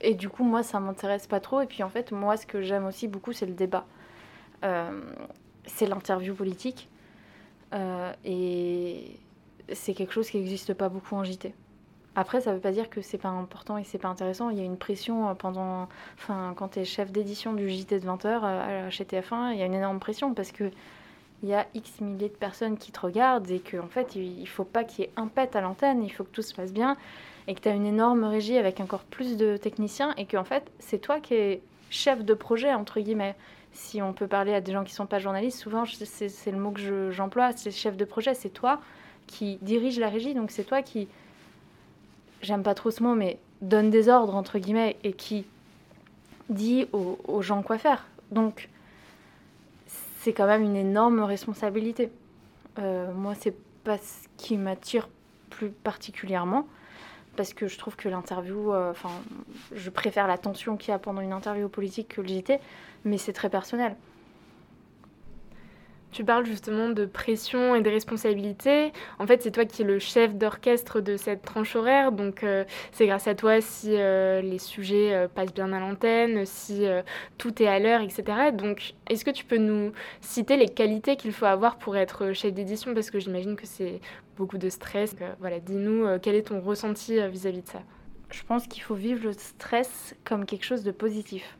et 0.00 0.14
du 0.14 0.28
coup, 0.28 0.44
moi, 0.44 0.62
ça 0.62 0.80
m'intéresse 0.80 1.26
pas 1.26 1.40
trop. 1.40 1.60
Et 1.60 1.66
puis, 1.66 1.82
en 1.82 1.88
fait, 1.88 2.12
moi, 2.12 2.36
ce 2.36 2.46
que 2.46 2.62
j'aime 2.62 2.86
aussi 2.86 3.08
beaucoup, 3.08 3.32
c'est 3.32 3.46
le 3.46 3.52
débat. 3.52 3.86
Euh, 4.64 5.00
c'est 5.66 5.86
l'interview 5.86 6.34
politique. 6.34 6.88
Euh, 7.74 8.12
et 8.24 9.18
c'est 9.72 9.94
quelque 9.94 10.12
chose 10.12 10.30
qui 10.30 10.38
n'existe 10.38 10.74
pas 10.74 10.88
beaucoup 10.88 11.16
en 11.16 11.24
JT. 11.24 11.54
Après, 12.16 12.40
ça 12.40 12.50
ne 12.50 12.56
veut 12.56 12.60
pas 12.60 12.70
dire 12.70 12.90
que 12.90 13.02
c'est 13.02 13.18
pas 13.18 13.28
important 13.28 13.76
et 13.76 13.84
c'est 13.84 13.98
pas 13.98 14.08
intéressant. 14.08 14.50
Il 14.50 14.58
y 14.58 14.60
a 14.60 14.64
une 14.64 14.76
pression 14.76 15.34
pendant. 15.34 15.88
Enfin, 16.16 16.54
quand 16.56 16.68
tu 16.68 16.78
es 16.78 16.84
chef 16.84 17.10
d'édition 17.10 17.54
du 17.54 17.68
JT 17.68 17.98
de 17.98 18.06
20h 18.06 18.90
chez 18.90 19.04
TF1, 19.04 19.52
il 19.52 19.58
y 19.58 19.62
a 19.62 19.66
une 19.66 19.74
énorme 19.74 19.98
pression 19.98 20.32
parce 20.32 20.52
que 20.52 20.70
il 21.42 21.48
y 21.50 21.54
a 21.54 21.66
X 21.74 22.00
milliers 22.00 22.28
de 22.28 22.34
personnes 22.34 22.78
qui 22.78 22.92
te 22.92 23.00
regardent 23.00 23.50
et 23.50 23.60
qu'en 23.60 23.84
en 23.84 23.88
fait, 23.88 24.16
il 24.16 24.46
faut 24.46 24.64
pas 24.64 24.84
qu'il 24.84 25.04
y 25.04 25.08
ait 25.08 25.12
un 25.16 25.26
pet 25.26 25.54
à 25.56 25.60
l'antenne, 25.60 26.02
il 26.02 26.10
faut 26.10 26.24
que 26.24 26.30
tout 26.30 26.42
se 26.42 26.54
passe 26.54 26.72
bien 26.72 26.96
et 27.46 27.54
que 27.54 27.60
tu 27.60 27.68
as 27.68 27.72
une 27.72 27.86
énorme 27.86 28.24
régie 28.24 28.56
avec 28.56 28.80
encore 28.80 29.02
plus 29.02 29.36
de 29.36 29.56
techniciens 29.56 30.14
et 30.16 30.24
que 30.24 30.36
en 30.36 30.44
fait, 30.44 30.70
c'est 30.78 30.98
toi 30.98 31.20
qui 31.20 31.34
es 31.34 31.62
chef 31.90 32.24
de 32.24 32.34
projet, 32.34 32.72
entre 32.72 33.00
guillemets. 33.00 33.34
Si 33.72 34.00
on 34.00 34.12
peut 34.12 34.26
parler 34.28 34.54
à 34.54 34.60
des 34.60 34.72
gens 34.72 34.84
qui 34.84 34.94
sont 34.94 35.06
pas 35.06 35.18
journalistes, 35.18 35.58
souvent, 35.58 35.84
c'est 35.84 36.50
le 36.50 36.58
mot 36.58 36.70
que 36.70 37.10
j'emploie, 37.10 37.52
c'est 37.56 37.70
chef 37.70 37.96
de 37.96 38.04
projet, 38.04 38.34
c'est 38.34 38.50
toi 38.50 38.80
qui 39.26 39.58
dirige 39.62 39.98
la 39.98 40.08
régie, 40.08 40.34
donc 40.34 40.50
c'est 40.50 40.64
toi 40.64 40.82
qui, 40.82 41.08
j'aime 42.42 42.62
pas 42.62 42.74
trop 42.74 42.90
ce 42.90 43.02
mot, 43.02 43.14
mais 43.14 43.38
donne 43.62 43.90
des 43.90 44.08
ordres, 44.08 44.36
entre 44.36 44.58
guillemets, 44.58 44.96
et 45.02 45.12
qui 45.12 45.44
dit 46.50 46.86
aux, 46.92 47.42
gens 47.42 47.62
quoi 47.62 47.78
faire. 47.78 48.06
Donc, 48.30 48.68
c'est 50.24 50.32
quand 50.32 50.46
même 50.46 50.62
une 50.62 50.76
énorme 50.76 51.20
responsabilité. 51.20 52.10
Euh, 52.78 53.12
moi, 53.12 53.34
c'est 53.38 53.54
pas 53.84 53.98
ce 53.98 54.26
qui 54.38 54.56
m'attire 54.56 55.10
plus 55.50 55.68
particulièrement 55.68 56.66
parce 57.36 57.52
que 57.52 57.68
je 57.68 57.76
trouve 57.76 57.94
que 57.94 58.08
l'interview, 58.08 58.72
euh, 58.72 58.90
enfin, 58.90 59.10
je 59.74 59.90
préfère 59.90 60.26
la 60.26 60.38
tension 60.38 60.78
qu'il 60.78 60.92
y 60.92 60.94
a 60.94 60.98
pendant 60.98 61.20
une 61.20 61.34
interview 61.34 61.68
politique 61.68 62.08
que 62.08 62.22
le 62.22 62.28
JT, 62.28 62.58
mais 63.04 63.18
c'est 63.18 63.34
très 63.34 63.50
personnel. 63.50 63.96
Tu 66.14 66.24
parles 66.24 66.46
justement 66.46 66.90
de 66.90 67.06
pression 67.06 67.74
et 67.74 67.82
de 67.82 67.90
responsabilité. 67.90 68.92
En 69.18 69.26
fait, 69.26 69.42
c'est 69.42 69.50
toi 69.50 69.64
qui 69.64 69.82
es 69.82 69.84
le 69.84 69.98
chef 69.98 70.36
d'orchestre 70.36 71.00
de 71.00 71.16
cette 71.16 71.42
tranche 71.42 71.74
horaire, 71.74 72.12
donc 72.12 72.44
euh, 72.44 72.64
c'est 72.92 73.06
grâce 73.06 73.26
à 73.26 73.34
toi 73.34 73.60
si 73.60 73.90
euh, 73.90 74.40
les 74.40 74.58
sujets 74.58 75.28
passent 75.34 75.52
bien 75.52 75.72
à 75.72 75.80
l'antenne, 75.80 76.46
si 76.46 76.86
tout 77.36 77.60
est 77.60 77.66
à 77.66 77.80
l'heure, 77.80 78.00
etc. 78.00 78.52
Donc, 78.52 78.94
est-ce 79.10 79.24
que 79.24 79.32
tu 79.32 79.44
peux 79.44 79.58
nous 79.58 79.92
citer 80.20 80.56
les 80.56 80.68
qualités 80.68 81.16
qu'il 81.16 81.32
faut 81.32 81.46
avoir 81.46 81.78
pour 81.78 81.96
être 81.96 82.32
chef 82.32 82.54
d'édition? 82.54 82.94
Parce 82.94 83.10
que 83.10 83.18
j'imagine 83.18 83.56
que 83.56 83.66
c'est 83.66 84.00
beaucoup 84.36 84.58
de 84.58 84.68
stress. 84.68 85.14
Euh, 85.20 85.32
voilà, 85.40 85.60
dis-nous 85.60 86.04
euh, 86.04 86.18
quel 86.20 86.34
est 86.34 86.48
ton 86.48 86.60
ressenti 86.60 87.18
euh, 87.18 87.28
vis-à-vis 87.28 87.62
de 87.62 87.68
ça? 87.68 87.82
Je 88.30 88.42
pense 88.42 88.66
qu'il 88.66 88.82
faut 88.82 88.94
vivre 88.94 89.24
le 89.24 89.32
stress 89.32 90.14
comme 90.24 90.44
quelque 90.44 90.64
chose 90.64 90.82
de 90.82 90.90
positif. 90.90 91.56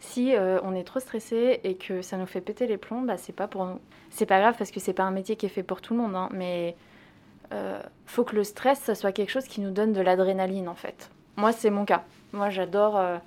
Si 0.00 0.32
on 0.62 0.74
est 0.74 0.84
trop 0.84 1.00
stressé 1.00 1.60
et 1.64 1.74
que 1.74 2.02
ça 2.02 2.16
nous 2.16 2.26
fait 2.26 2.40
péter 2.40 2.66
les 2.66 2.76
plombs, 2.78 3.02
bah, 3.02 3.16
c'est 3.16 3.32
pas 3.32 3.48
pour 3.48 3.64
nous. 3.66 3.80
C'est 4.10 4.26
pas 4.26 4.38
grave 4.40 4.54
parce 4.56 4.70
que 4.70 4.80
c'est 4.80 4.92
pas 4.92 5.02
un 5.02 5.10
métier 5.10 5.36
qui 5.36 5.46
est 5.46 5.48
fait 5.48 5.62
pour 5.64 5.80
tout 5.80 5.92
le 5.94 6.00
monde, 6.00 6.14
hein, 6.14 6.28
mais 6.32 6.76
euh, 7.52 7.80
faut 8.06 8.24
que 8.24 8.36
le 8.36 8.44
stress, 8.44 8.92
soit 8.94 9.12
quelque 9.12 9.30
chose 9.30 9.44
qui 9.46 9.60
nous 9.60 9.70
donne 9.70 9.92
de 9.92 10.00
l'adrénaline 10.00 10.68
en 10.68 10.74
fait. 10.74 11.10
Moi, 11.36 11.52
c'est 11.52 11.70
mon 11.70 11.84
cas. 11.84 12.04
Moi, 12.32 12.50
j'adore. 12.50 12.96
euh, 12.96 13.18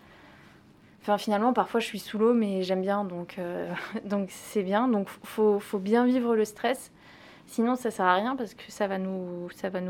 Enfin, 1.01 1.17
finalement, 1.17 1.51
parfois, 1.51 1.79
je 1.79 1.87
suis 1.87 1.97
sous 1.99 2.19
l'eau, 2.19 2.33
mais 2.33 2.61
j'aime 2.61 2.81
bien, 2.81 3.03
donc 3.03 3.37
euh, 3.39 3.71
c'est 4.29 4.61
bien. 4.63 4.87
Donc, 4.87 5.09
faut 5.09 5.59
faut 5.59 5.79
bien 5.79 6.05
vivre 6.05 6.35
le 6.35 6.45
stress. 6.45 6.91
Sinon, 7.47 7.75
ça 7.75 7.89
sert 7.91 8.05
à 8.05 8.13
rien 8.15 8.35
parce 8.35 8.53
que 8.53 8.71
ça 8.71 8.87
va 8.87 8.99
nous 8.99 9.49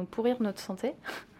pourrir 0.09 0.37
notre 0.41 0.59
santé. 0.59 0.93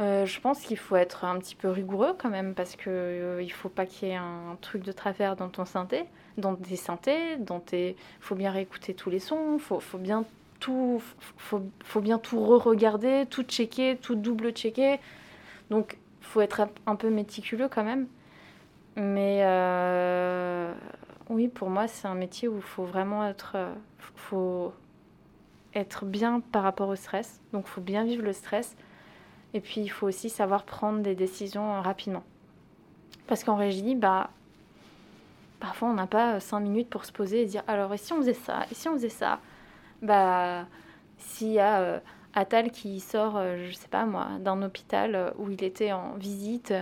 Euh, 0.00 0.26
je 0.26 0.40
pense 0.40 0.60
qu'il 0.60 0.76
faut 0.78 0.94
être 0.96 1.24
un 1.24 1.38
petit 1.38 1.56
peu 1.56 1.68
rigoureux 1.70 2.14
quand 2.16 2.30
même 2.30 2.54
parce 2.54 2.76
que 2.76 2.88
euh, 2.88 3.42
il 3.42 3.50
faut 3.50 3.68
pas 3.68 3.84
qu'il 3.84 4.08
y 4.08 4.10
ait 4.12 4.14
un 4.14 4.56
truc 4.60 4.84
de 4.84 4.92
travers 4.92 5.34
dans 5.34 5.48
ton 5.48 5.64
synthé, 5.64 6.04
dans 6.36 6.54
tes 6.54 6.76
synthés, 6.76 7.36
dans 7.38 7.58
tes. 7.60 7.96
Faut 8.20 8.36
bien 8.36 8.52
réécouter 8.52 8.94
tous 8.94 9.10
les 9.10 9.18
sons, 9.18 9.58
faut 9.58 9.80
faut 9.80 9.98
bien 9.98 10.24
tout, 10.60 11.02
faut, 11.36 11.62
faut 11.84 12.00
bien 12.00 12.18
tout 12.18 12.40
re-regarder, 12.44 13.26
tout 13.28 13.42
checker, 13.42 13.96
tout 14.00 14.14
double 14.14 14.52
checker. 14.52 15.00
Donc, 15.70 15.98
faut 16.20 16.40
être 16.40 16.60
un- 16.60 16.70
un 16.86 16.96
peu 16.96 17.10
méticuleux 17.10 17.68
quand 17.68 17.84
même. 17.84 18.06
Mais 18.96 19.40
euh, 19.42 20.72
oui, 21.30 21.48
pour 21.48 21.70
moi, 21.70 21.88
c'est 21.88 22.08
un 22.08 22.14
métier 22.14 22.48
où 22.48 22.56
il 22.56 22.62
faut 22.62 22.84
vraiment 22.84 23.26
être, 23.26 23.52
euh, 23.56 23.72
faut 24.16 24.72
être 25.74 26.04
bien 26.04 26.40
par 26.40 26.62
rapport 26.62 26.88
au 26.88 26.96
stress. 26.96 27.40
Donc, 27.52 27.64
il 27.66 27.70
faut 27.70 27.80
bien 27.80 28.04
vivre 28.04 28.22
le 28.24 28.32
stress. 28.32 28.76
Et 29.54 29.60
puis, 29.60 29.80
il 29.80 29.88
faut 29.88 30.06
aussi 30.06 30.28
savoir 30.28 30.64
prendre 30.64 31.00
des 31.00 31.14
décisions 31.14 31.80
rapidement. 31.80 32.24
Parce 33.26 33.44
qu'en 33.44 33.56
régie, 33.56 33.94
bah, 33.94 34.30
parfois, 35.60 35.88
on 35.88 35.94
n'a 35.94 36.06
pas 36.06 36.34
euh, 36.34 36.40
cinq 36.40 36.60
minutes 36.60 36.88
pour 36.90 37.04
se 37.04 37.12
poser 37.12 37.42
et 37.42 37.46
dire 37.46 37.62
alors, 37.66 37.92
et 37.94 37.98
si 37.98 38.12
on 38.12 38.18
faisait 38.18 38.34
ça 38.34 38.66
Et 38.70 38.74
si 38.74 38.88
on 38.88 38.92
faisait 38.92 39.08
ça? 39.08 39.40
Bah, 40.02 40.66
s'il 41.18 41.52
y 41.52 41.58
a 41.58 41.80
euh, 41.80 42.00
Attal 42.34 42.70
qui 42.70 43.00
sort, 43.00 43.36
euh, 43.36 43.66
je 43.68 43.74
sais 43.74 43.88
pas 43.88 44.06
moi, 44.06 44.28
d'un 44.40 44.62
hôpital 44.62 45.14
euh, 45.14 45.30
où 45.38 45.50
il 45.50 45.64
était 45.64 45.92
en 45.92 46.14
visite 46.14 46.72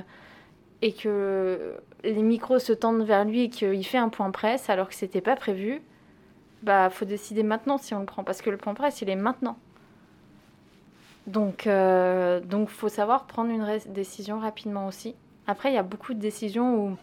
et 0.82 0.92
que 0.92 1.74
les 2.04 2.22
micros 2.22 2.58
se 2.58 2.72
tendent 2.72 3.04
vers 3.04 3.24
lui 3.24 3.44
et 3.44 3.48
qu'il 3.48 3.84
fait 3.86 3.98
un 3.98 4.10
point 4.10 4.30
presse 4.30 4.68
alors 4.68 4.88
que 4.88 4.94
c'était 4.94 5.20
pas 5.22 5.36
prévu, 5.36 5.80
bah, 6.62 6.90
faut 6.90 7.04
décider 7.04 7.42
maintenant 7.42 7.78
si 7.78 7.94
on 7.94 8.00
le 8.00 8.06
prend 8.06 8.24
parce 8.24 8.42
que 8.42 8.50
le 8.50 8.56
point 8.56 8.74
presse, 8.74 9.00
il 9.00 9.08
est 9.08 9.16
maintenant. 9.16 9.56
Donc, 11.26 11.66
euh, 11.66 12.40
donc 12.40 12.68
faut 12.68 12.88
savoir 12.88 13.26
prendre 13.26 13.50
une 13.50 13.66
décision 13.92 14.38
rapidement 14.38 14.86
aussi. 14.86 15.14
Après, 15.46 15.70
il 15.70 15.74
y 15.74 15.78
a 15.78 15.82
beaucoup 15.82 16.14
de 16.14 16.20
décisions 16.20 16.74
où 16.76 16.96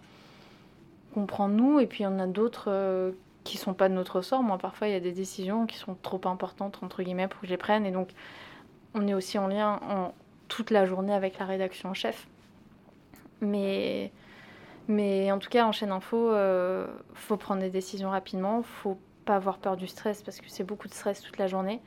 qu'on 1.14 1.26
prend 1.26 1.48
nous, 1.48 1.80
et 1.80 1.88
puis 1.88 2.00
il 2.00 2.04
y 2.04 2.08
en 2.08 2.20
a 2.20 2.28
d'autres 2.28 2.66
euh, 2.70 3.12
qui 3.44 3.58
sont 3.58 3.74
pas 3.74 3.90
de 3.90 3.94
notre 3.94 4.22
sort. 4.22 4.42
Moi, 4.42 4.58
parfois, 4.58 4.88
il 4.88 4.94
y 4.94 4.96
a 4.96 5.00
des 5.00 5.12
décisions 5.12 5.66
qui 5.66 5.78
sont 5.78 5.96
trop 6.02 6.22
importantes, 6.26 6.80
entre 6.82 7.04
guillemets, 7.04 7.28
pour 7.28 7.42
que 7.42 7.48
je 7.48 7.52
les 7.52 7.58
prenne, 7.58 7.86
et 7.86 7.92
donc 7.92 8.10
on 8.96 9.08
est 9.08 9.14
aussi 9.14 9.38
en 9.38 9.48
lien 9.48 9.80
en, 9.90 10.14
toute 10.48 10.72
la 10.72 10.86
journée 10.86 11.14
avec 11.14 11.40
la 11.40 11.46
rédaction 11.46 11.90
en 11.90 11.94
chef. 11.94 12.28
Mais, 13.42 14.12
mais 14.88 15.32
en 15.32 15.40
tout 15.40 15.50
cas, 15.50 15.66
en 15.66 15.72
chaîne 15.72 15.92
info, 15.92 16.32
euh, 16.32 16.88
faut 17.14 17.38
prendre 17.38 17.62
des 17.62 17.70
décisions 17.70 18.10
rapidement, 18.10 18.64
faut 18.64 18.98
pas 19.26 19.36
avoir 19.36 19.58
peur 19.58 19.78
du 19.78 19.88
stress, 19.88 20.24
parce 20.24 20.40
que 20.40 20.50
c'est 20.50 20.64
beaucoup 20.64 20.88
de 20.88 20.94
stress 20.94 21.22
toute 21.22 21.38
la 21.38 21.48
journée. 21.48 21.82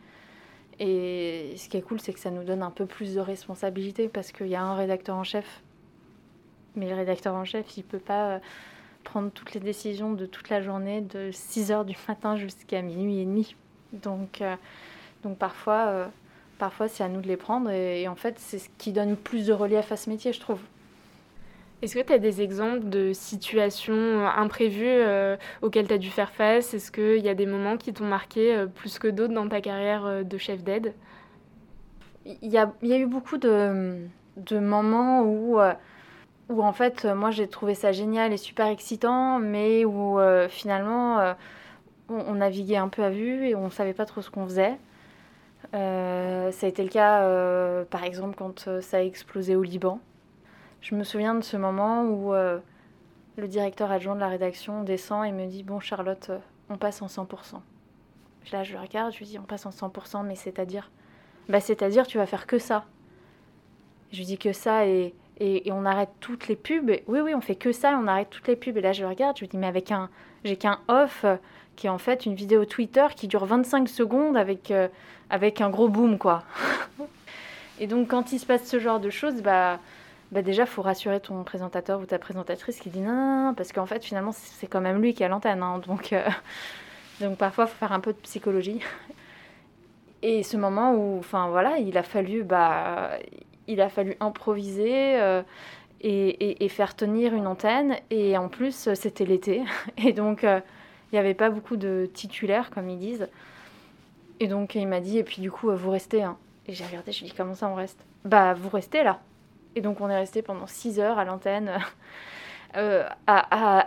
Et 0.78 1.54
ce 1.56 1.68
qui 1.68 1.76
est 1.76 1.82
cool, 1.82 2.00
c'est 2.00 2.12
que 2.12 2.20
ça 2.20 2.30
nous 2.30 2.44
donne 2.44 2.62
un 2.62 2.70
peu 2.70 2.86
plus 2.86 3.14
de 3.14 3.20
responsabilité 3.20 4.08
parce 4.08 4.32
qu'il 4.32 4.48
y 4.48 4.54
a 4.54 4.62
un 4.62 4.74
rédacteur 4.74 5.16
en 5.16 5.24
chef. 5.24 5.62
Mais 6.74 6.88
le 6.90 6.94
rédacteur 6.94 7.34
en 7.34 7.44
chef, 7.44 7.76
il 7.78 7.84
peut 7.84 7.98
pas 7.98 8.32
euh, 8.32 8.38
prendre 9.04 9.30
toutes 9.30 9.54
les 9.54 9.60
décisions 9.60 10.12
de 10.12 10.26
toute 10.26 10.50
la 10.50 10.60
journée, 10.60 11.00
de 11.00 11.30
6h 11.30 11.86
du 11.86 11.96
matin 12.06 12.36
jusqu'à 12.36 12.82
minuit 12.82 13.20
et 13.20 13.24
demi. 13.24 13.56
Donc, 13.94 14.42
euh, 14.42 14.56
donc 15.22 15.38
parfois, 15.38 15.86
euh, 15.86 16.06
parfois 16.58 16.88
c'est 16.88 17.02
à 17.02 17.08
nous 17.08 17.22
de 17.22 17.28
les 17.28 17.38
prendre. 17.38 17.70
Et, 17.70 18.02
et 18.02 18.08
en 18.08 18.16
fait, 18.16 18.38
c'est 18.38 18.58
ce 18.58 18.68
qui 18.76 18.92
donne 18.92 19.16
plus 19.16 19.46
de 19.46 19.54
relief 19.54 19.90
à 19.92 19.96
ce 19.96 20.10
métier, 20.10 20.34
je 20.34 20.40
trouve. 20.40 20.60
Est-ce 21.82 21.94
que 21.94 22.00
tu 22.00 22.12
as 22.12 22.18
des 22.18 22.40
exemples 22.40 22.88
de 22.88 23.12
situations 23.12 23.94
euh, 23.94 24.26
imprévues 24.26 24.86
euh, 24.86 25.36
auxquelles 25.60 25.86
tu 25.86 25.92
as 25.92 25.98
dû 25.98 26.08
faire 26.08 26.30
face? 26.30 26.72
Est-ce 26.72 26.90
qu'il 26.90 27.22
y 27.22 27.28
a 27.28 27.34
des 27.34 27.44
moments 27.44 27.76
qui 27.76 27.92
t'ont 27.92 28.06
marqué 28.06 28.56
euh, 28.56 28.66
plus 28.66 28.98
que 28.98 29.08
d'autres 29.08 29.34
dans 29.34 29.48
ta 29.48 29.60
carrière 29.60 30.24
de 30.24 30.38
chef 30.38 30.62
d'aide? 30.64 30.94
Il 32.24 32.50
y 32.50 32.56
a, 32.58 32.72
eu 32.82 33.06
beaucoup 33.06 33.36
de, 33.36 34.08
moments 34.52 35.22
où, 35.22 35.60
en 35.60 36.72
fait, 36.72 37.04
moi 37.04 37.30
j'ai 37.30 37.46
trouvé 37.46 37.74
ça 37.74 37.92
génial 37.92 38.32
et 38.32 38.36
super 38.36 38.66
excitant, 38.66 39.38
mais 39.38 39.84
où 39.84 40.18
finalement 40.48 41.34
on, 42.08 42.18
on 42.18 42.34
naviguait 42.34 42.78
un 42.78 42.88
peu 42.88 43.04
à 43.04 43.10
vue 43.10 43.48
et 43.48 43.54
on 43.54 43.66
ne 43.66 43.70
savait 43.70 43.94
pas 43.94 44.06
trop 44.06 44.22
ce 44.22 44.30
qu'on 44.30 44.44
faisait. 44.44 44.76
Ça 45.72 45.78
a 46.66 46.66
été 46.66 46.82
le 46.82 46.88
cas, 46.88 47.20
par 47.90 48.02
exemple, 48.02 48.34
quand 48.36 48.80
ça 48.80 48.96
a 48.96 49.02
explosé 49.02 49.54
au 49.54 49.62
Liban. 49.62 50.00
Je 50.88 50.94
me 50.94 51.02
souviens 51.02 51.34
de 51.34 51.42
ce 51.42 51.56
moment 51.56 52.04
où 52.04 52.32
euh, 52.32 52.60
le 53.36 53.48
directeur 53.48 53.90
adjoint 53.90 54.14
de 54.14 54.20
la 54.20 54.28
rédaction 54.28 54.84
descend 54.84 55.26
et 55.26 55.32
me 55.32 55.46
dit 55.46 55.64
Bon, 55.64 55.80
Charlotte, 55.80 56.30
euh, 56.30 56.38
on 56.70 56.76
passe 56.76 57.02
en 57.02 57.06
100%. 57.06 57.26
Là, 58.52 58.62
je 58.62 58.72
le 58.72 58.78
regarde, 58.78 59.12
je 59.12 59.18
lui 59.18 59.26
dis 59.26 59.36
On 59.36 59.42
passe 59.42 59.66
en 59.66 59.70
100%, 59.70 60.24
mais 60.24 60.36
c'est-à-dire 60.36 60.92
bah, 61.48 61.58
c'est-à-dire, 61.58 62.06
tu 62.06 62.18
vas 62.18 62.26
faire 62.26 62.46
que 62.46 62.60
ça. 62.60 62.84
Je 64.12 64.18
lui 64.18 64.26
dis 64.26 64.38
que 64.38 64.52
ça 64.52 64.86
et, 64.86 65.12
et, 65.40 65.72
on 65.72 65.84
arrête 65.84 66.10
toutes 66.20 66.46
les 66.46 66.54
pubs. 66.54 66.92
Oui, 67.08 67.18
oui, 67.18 67.34
on 67.34 67.40
fait 67.40 67.56
que 67.56 67.72
ça 67.72 67.90
et 67.90 67.94
on 67.96 68.06
arrête 68.06 68.30
toutes 68.30 68.46
les 68.46 68.54
pubs. 68.54 68.76
Et 68.76 68.80
là, 68.80 68.92
je 68.92 69.02
le 69.02 69.08
regarde, 69.08 69.36
je 69.36 69.40
lui 69.40 69.48
dis, 69.48 69.58
mais 69.58 69.66
avec 69.66 69.90
un. 69.90 70.08
J'ai 70.44 70.56
qu'un 70.56 70.78
off 70.86 71.24
euh, 71.24 71.34
qui 71.74 71.88
est 71.88 71.90
en 71.90 71.98
fait 71.98 72.26
une 72.26 72.36
vidéo 72.36 72.64
Twitter 72.64 73.06
qui 73.16 73.26
dure 73.26 73.44
25 73.44 73.88
secondes 73.88 74.36
avec, 74.36 74.72
avec 75.30 75.60
un 75.60 75.68
gros 75.68 75.88
boom, 75.88 76.16
quoi. 76.16 76.44
et 77.80 77.88
donc, 77.88 78.06
quand 78.06 78.30
il 78.30 78.38
se 78.38 78.46
passe 78.46 78.62
ce 78.68 78.78
genre 78.78 79.00
de 79.00 79.10
choses, 79.10 79.42
bah. 79.42 79.80
Bah 80.32 80.42
déjà, 80.42 80.66
faut 80.66 80.82
rassurer 80.82 81.20
ton 81.20 81.44
présentateur 81.44 82.00
ou 82.00 82.06
ta 82.06 82.18
présentatrice 82.18 82.80
qui 82.80 82.90
dit 82.90 83.00
non, 83.00 83.54
parce 83.56 83.72
qu'en 83.72 83.86
fait, 83.86 84.04
finalement, 84.04 84.32
c'est 84.32 84.66
quand 84.66 84.80
même 84.80 85.00
lui 85.00 85.14
qui 85.14 85.22
a 85.24 85.28
l'antenne. 85.28 85.62
hein. 85.62 85.78
donc, 85.86 86.12
euh, 86.12 86.28
donc, 87.20 87.38
parfois, 87.38 87.64
il 87.64 87.68
faut 87.68 87.76
faire 87.76 87.92
un 87.92 88.00
peu 88.00 88.12
de 88.12 88.18
psychologie. 88.18 88.80
Et 90.22 90.42
ce 90.42 90.56
moment 90.56 90.94
où, 90.94 91.18
enfin 91.18 91.48
voilà, 91.50 91.78
il 91.78 91.96
a 91.98 92.02
fallu, 92.02 92.42
bah, 92.42 93.10
il 93.68 93.80
a 93.80 93.88
fallu 93.88 94.16
improviser 94.20 95.20
euh, 95.20 95.42
et, 96.00 96.68
faire 96.68 96.96
tenir 96.96 97.34
une 97.34 97.46
antenne. 97.46 97.96
Et 98.10 98.36
en 98.36 98.48
plus, 98.48 98.92
c'était 98.94 99.24
l'été, 99.24 99.62
et 99.98 100.12
donc 100.12 100.42
euh, 100.44 100.60
il 101.12 101.14
n'y 101.14 101.18
avait 101.20 101.34
pas 101.34 101.50
beaucoup 101.50 101.76
de 101.76 102.08
titulaires, 102.12 102.70
comme 102.70 102.88
ils 102.88 102.98
disent. 102.98 103.28
Et 104.40 104.48
donc 104.48 104.74
il 104.74 104.88
m'a 104.88 105.00
dit, 105.00 105.18
et 105.18 105.24
puis 105.24 105.40
du 105.40 105.50
coup, 105.50 105.70
euh, 105.70 105.76
vous 105.76 105.90
restez. 105.90 106.22
hein. 106.22 106.36
Et 106.66 106.72
j'ai 106.74 106.84
regardé, 106.84 107.12
je 107.12 107.20
lui 107.20 107.26
ai 107.26 107.30
dit, 107.30 107.36
comment 107.36 107.54
ça, 107.54 107.68
on 107.68 107.74
reste? 107.76 108.00
Bah, 108.24 108.54
vous 108.54 108.68
restez 108.70 109.04
là. 109.04 109.20
Et 109.76 109.80
donc 109.82 110.00
on 110.00 110.08
est 110.10 110.16
resté 110.16 110.42
pendant 110.42 110.66
6 110.66 110.98
heures 110.98 111.18
à 111.18 111.24
l'antenne. 111.24 111.70
euh, 112.76 113.04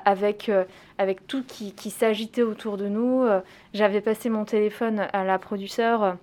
avec, 0.06 0.50
euh, 0.50 0.64
avec 0.98 1.28
tout 1.28 1.44
qui, 1.44 1.74
qui 1.74 1.90
s'agitait 1.90 2.44
autour 2.44 2.78
de 2.78 2.88
nous. 2.88 3.24
Euh, 3.24 3.42
J'avais 3.74 4.02
passé 4.02 4.30
mon 4.30 4.46
téléphone 4.46 5.08
à 5.14 5.24
la 5.24 5.38
produceur 5.38 6.16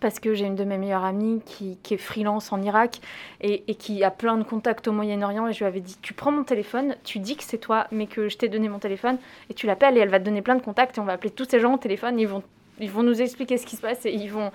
parce 0.00 0.20
que 0.20 0.32
j'ai 0.34 0.46
une 0.46 0.54
de 0.54 0.62
mes 0.62 0.78
meilleures 0.78 1.04
amies 1.04 1.40
qui, 1.44 1.76
qui 1.82 1.94
est 1.94 1.98
freelance 1.98 2.52
en 2.52 2.62
Irak 2.62 3.00
et, 3.40 3.64
et 3.66 3.74
qui 3.74 4.04
a 4.04 4.12
plein 4.12 4.36
de 4.36 4.44
contacts 4.44 4.86
au 4.86 4.92
Moyen-Orient. 4.92 5.48
Et 5.48 5.52
je 5.52 5.58
lui 5.58 5.64
avais 5.64 5.80
dit 5.80 5.96
Tu 6.02 6.12
prends 6.12 6.30
mon 6.30 6.44
téléphone, 6.44 6.94
tu 7.04 7.18
dis 7.18 7.36
que 7.36 7.42
c'est 7.42 7.58
toi, 7.58 7.86
mais 7.90 8.06
que 8.06 8.28
je 8.28 8.36
t'ai 8.36 8.48
donné 8.48 8.68
mon 8.68 8.78
téléphone, 8.78 9.18
et 9.50 9.54
tu 9.54 9.66
l'appelles 9.66 9.96
et 9.96 10.00
elle 10.00 10.08
va 10.10 10.20
te 10.20 10.24
donner 10.24 10.42
plein 10.42 10.54
de 10.54 10.62
contacts. 10.62 10.98
Et 10.98 11.00
on 11.00 11.04
va 11.04 11.14
appeler 11.14 11.30
tous 11.30 11.46
ces 11.48 11.58
gens 11.58 11.74
au 11.74 11.78
téléphone. 11.78 12.18
Ils 12.20 12.28
vont, 12.28 12.42
ils 12.78 12.90
vont 12.90 13.02
nous 13.02 13.20
expliquer 13.20 13.58
ce 13.58 13.66
qui 13.66 13.74
se 13.76 13.82
passe 13.82 14.06
et 14.06 14.12
ils 14.12 14.30
vont. 14.30 14.52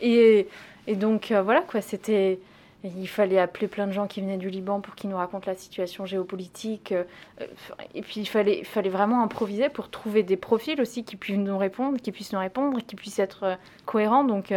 Et, 0.00 0.46
et 0.86 0.94
donc 0.94 1.32
voilà 1.32 1.62
quoi, 1.62 1.80
c'était. 1.80 2.38
Il 2.84 3.08
fallait 3.08 3.40
appeler 3.40 3.66
plein 3.66 3.88
de 3.88 3.92
gens 3.92 4.06
qui 4.06 4.20
venaient 4.20 4.36
du 4.36 4.50
Liban 4.50 4.80
pour 4.80 4.94
qu'ils 4.94 5.10
nous 5.10 5.16
racontent 5.16 5.50
la 5.50 5.56
situation 5.56 6.06
géopolitique. 6.06 6.92
euh, 6.92 7.02
euh, 7.40 7.46
Et 7.94 8.02
puis 8.02 8.20
il 8.20 8.26
fallait, 8.26 8.62
fallait 8.62 8.88
vraiment 8.88 9.20
improviser 9.20 9.68
pour 9.68 9.90
trouver 9.90 10.22
des 10.22 10.36
profils 10.36 10.80
aussi 10.80 11.02
qui 11.02 11.16
puissent 11.16 11.38
nous 11.38 11.58
répondre, 11.58 11.98
qui 11.98 12.12
puissent 12.12 12.32
nous 12.32 12.38
répondre, 12.38 12.78
qui 12.86 12.94
puissent 12.94 13.18
être 13.18 13.42
euh, 13.42 13.54
cohérents. 13.84 14.22
Donc 14.22 14.54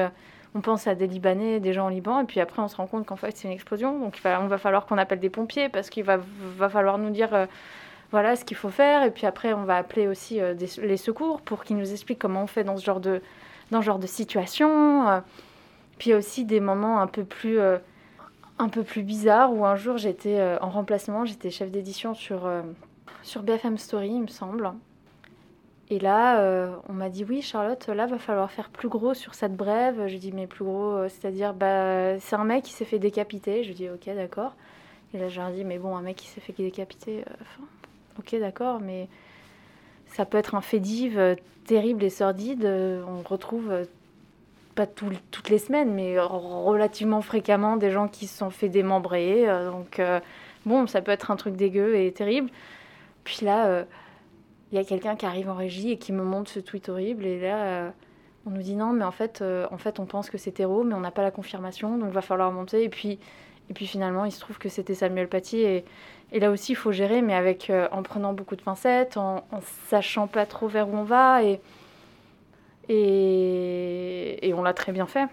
on 0.54 0.62
pense 0.62 0.86
à 0.86 0.94
des 0.94 1.08
Libanais, 1.08 1.60
des 1.60 1.74
gens 1.74 1.88
au 1.88 1.90
Liban, 1.90 2.20
et 2.20 2.26
puis 2.26 2.40
après 2.42 2.62
on 2.62 2.68
se 2.68 2.76
rend 2.76 2.86
compte 2.86 3.08
qu'en 3.08 3.16
fait 3.16 3.36
c'est 3.36 3.48
une 3.48 3.54
explosion. 3.54 3.98
Donc 3.98 4.20
on 4.24 4.48
va 4.48 4.58
falloir 4.60 4.86
qu'on 4.86 5.00
appelle 5.00 5.20
des 5.20 5.32
pompiers 5.32 5.70
parce 5.70 5.90
qu'il 5.90 6.04
va, 6.04 6.18
va 6.58 6.70
falloir 6.70 7.00
nous 7.00 7.10
dire 7.10 7.48
voilà 8.12 8.36
ce 8.36 8.46
qu'il 8.46 8.58
faut 8.58 8.70
faire. 8.70 9.02
Et 9.04 9.10
puis 9.10 9.26
après 9.26 9.54
on 9.54 9.64
va 9.64 9.78
appeler 9.78 10.08
aussi 10.08 10.40
les 10.60 10.98
secours 10.98 11.42
pour 11.42 11.64
qu'ils 11.64 11.78
nous 11.78 11.92
expliquent 11.92 12.20
comment 12.20 12.44
on 12.44 12.48
fait 12.48 12.64
dans 12.64 12.78
ce 12.78 12.86
genre 12.86 13.00
de, 13.00 13.22
dans 13.72 13.82
ce 13.82 13.86
genre 13.88 14.00
de 14.00 14.08
situation. 14.08 15.24
Puis 15.98 16.14
aussi 16.14 16.46
des 16.46 16.60
moments 16.60 17.00
un 17.00 17.08
peu 17.08 17.24
plus, 17.24 17.58
un 18.62 18.70
peu 18.70 18.84
plus 18.84 19.02
bizarres 19.02 19.54
où 19.54 19.66
un 19.66 19.76
jour 19.76 19.98
j'étais 19.98 20.40
euh, 20.40 20.58
en 20.62 20.70
remplacement, 20.70 21.26
j'étais 21.26 21.50
chef 21.50 21.72
d'édition 21.72 22.14
sur, 22.14 22.46
euh, 22.46 22.62
sur 23.24 23.42
BFM 23.42 23.78
Story, 23.78 24.10
il 24.10 24.22
me 24.22 24.28
semble. 24.28 24.72
Et 25.90 26.00
là, 26.00 26.40
euh, 26.40 26.74
on 26.88 26.94
m'a 26.94 27.10
dit 27.10 27.26
oui, 27.26 27.42
Charlotte, 27.42 27.88
là, 27.88 28.06
va 28.06 28.18
falloir 28.18 28.50
faire 28.52 28.70
plus 28.70 28.88
gros 28.88 29.14
sur 29.14 29.34
cette 29.34 29.58
brève. 29.58 30.08
Je 30.08 30.16
dis 30.16 30.32
mais 30.32 30.48
plus 30.48 30.64
gros, 30.64 31.10
c'est-à-dire, 31.10 31.54
bah, 31.54 32.18
c'est 32.20 32.36
un 32.36 32.46
mec 32.46 32.64
qui 32.64 32.72
s'est 32.72 32.86
fait 32.86 33.00
décapiter. 33.00 33.64
Je 33.64 33.74
dis 33.74 33.90
ok, 33.90 34.06
d'accord. 34.16 34.56
Et 35.14 35.18
là, 35.18 35.28
je 35.28 35.42
leur 35.42 35.52
dis 35.52 35.66
mais 35.66 35.80
bon, 35.80 35.98
un 35.98 36.02
mec 36.02 36.16
qui 36.16 36.28
s'est 36.28 36.40
fait 36.40 36.54
décapiter, 36.54 37.26
ok, 38.20 38.40
d'accord, 38.40 38.80
mais 38.80 39.10
ça 40.06 40.26
peut 40.26 40.38
être 40.38 40.56
un 40.56 40.62
fait 40.62 40.80
div 40.80 41.20
terrible 41.66 42.04
et 42.04 42.10
sordide. 42.10 42.66
On 42.66 43.22
retrouve 43.28 43.86
euh, 44.80 44.86
pas 44.86 44.88
toutes 44.88 45.50
les 45.50 45.58
semaines, 45.58 45.94
mais 45.94 46.20
relativement 46.20 47.22
fréquemment, 47.22 47.78
des 47.78 47.92
gens 47.92 48.08
qui 48.08 48.28
se 48.28 48.38
sont 48.38 48.50
fait 48.50 48.70
démembrer. 48.70 49.48
donc, 49.72 50.02
bon, 50.66 50.88
ça 50.88 51.02
peut 51.02 51.12
être 51.12 51.32
un 51.32 51.36
truc 51.36 51.56
dégueu 51.56 51.96
et 51.98 52.12
terrible. 52.12 52.50
Puis 53.24 53.46
là, 53.46 53.86
il 54.72 54.78
y 54.78 54.82
a 54.82 54.84
quelqu'un 54.84 55.16
qui 55.16 55.26
arrive 55.26 55.50
en 55.50 55.56
régie 55.56 55.92
et 55.92 55.98
qui 55.98 56.12
me 56.12 56.24
montre 56.24 56.50
ce 56.50 56.60
tweet 56.60 56.90
horrible. 56.90 57.26
Et 57.26 57.40
là, 57.40 57.92
on 58.46 58.52
nous 58.52 58.62
dit 58.62 58.76
non, 58.76 58.94
mais 58.94 59.04
en 59.04 59.12
fait, 59.12 59.44
en 59.72 59.78
fait 59.78 60.00
on 60.00 60.06
pense 60.06 60.30
que 60.30 60.38
c'est 60.38 60.52
terreau, 60.52 60.84
mais 60.84 60.94
on 60.94 61.02
n'a 61.02 61.12
pas 61.12 61.24
la 61.24 61.32
confirmation, 61.32 61.98
donc 61.98 62.10
il 62.10 62.14
va 62.14 62.22
falloir 62.22 62.52
monter. 62.52 62.84
Et 62.84 62.90
puis, 62.90 63.20
et 63.70 63.74
puis 63.74 63.88
finalement, 63.88 64.26
il 64.26 64.32
se 64.32 64.40
trouve 64.40 64.58
que 64.58 64.70
c'était 64.70 64.96
Samuel 64.96 65.28
Paty. 65.28 65.58
Et, 65.58 65.86
et, 66.32 66.40
là 66.40 66.50
aussi, 66.50 66.72
il 66.72 66.76
faut 66.76 66.92
gérer, 66.92 67.22
mais 67.22 67.36
avec, 67.36 67.72
en 67.92 68.04
prenant 68.04 68.34
beaucoup 68.34 68.56
de 68.56 68.62
pincettes, 68.62 69.18
en, 69.18 69.44
en, 69.52 69.62
sachant 69.90 70.28
pas 70.28 70.46
trop 70.46 70.68
vers 70.68 70.90
où 70.90 70.96
on 70.96 71.04
va. 71.04 71.44
Et, 71.44 71.60
et, 72.90 74.54
on 74.56 74.64
l'a 74.64 74.74
très 74.74 74.92
bien 74.92 75.08
fait. 75.08 75.28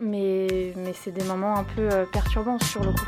Mais, 0.00 0.72
mais 0.76 0.92
c'est 0.92 1.10
des 1.10 1.24
moments 1.24 1.56
un 1.56 1.64
peu 1.64 1.88
euh, 1.92 2.04
perturbants 2.12 2.58
sur 2.58 2.82
le 2.82 2.92
coup. 2.92 3.06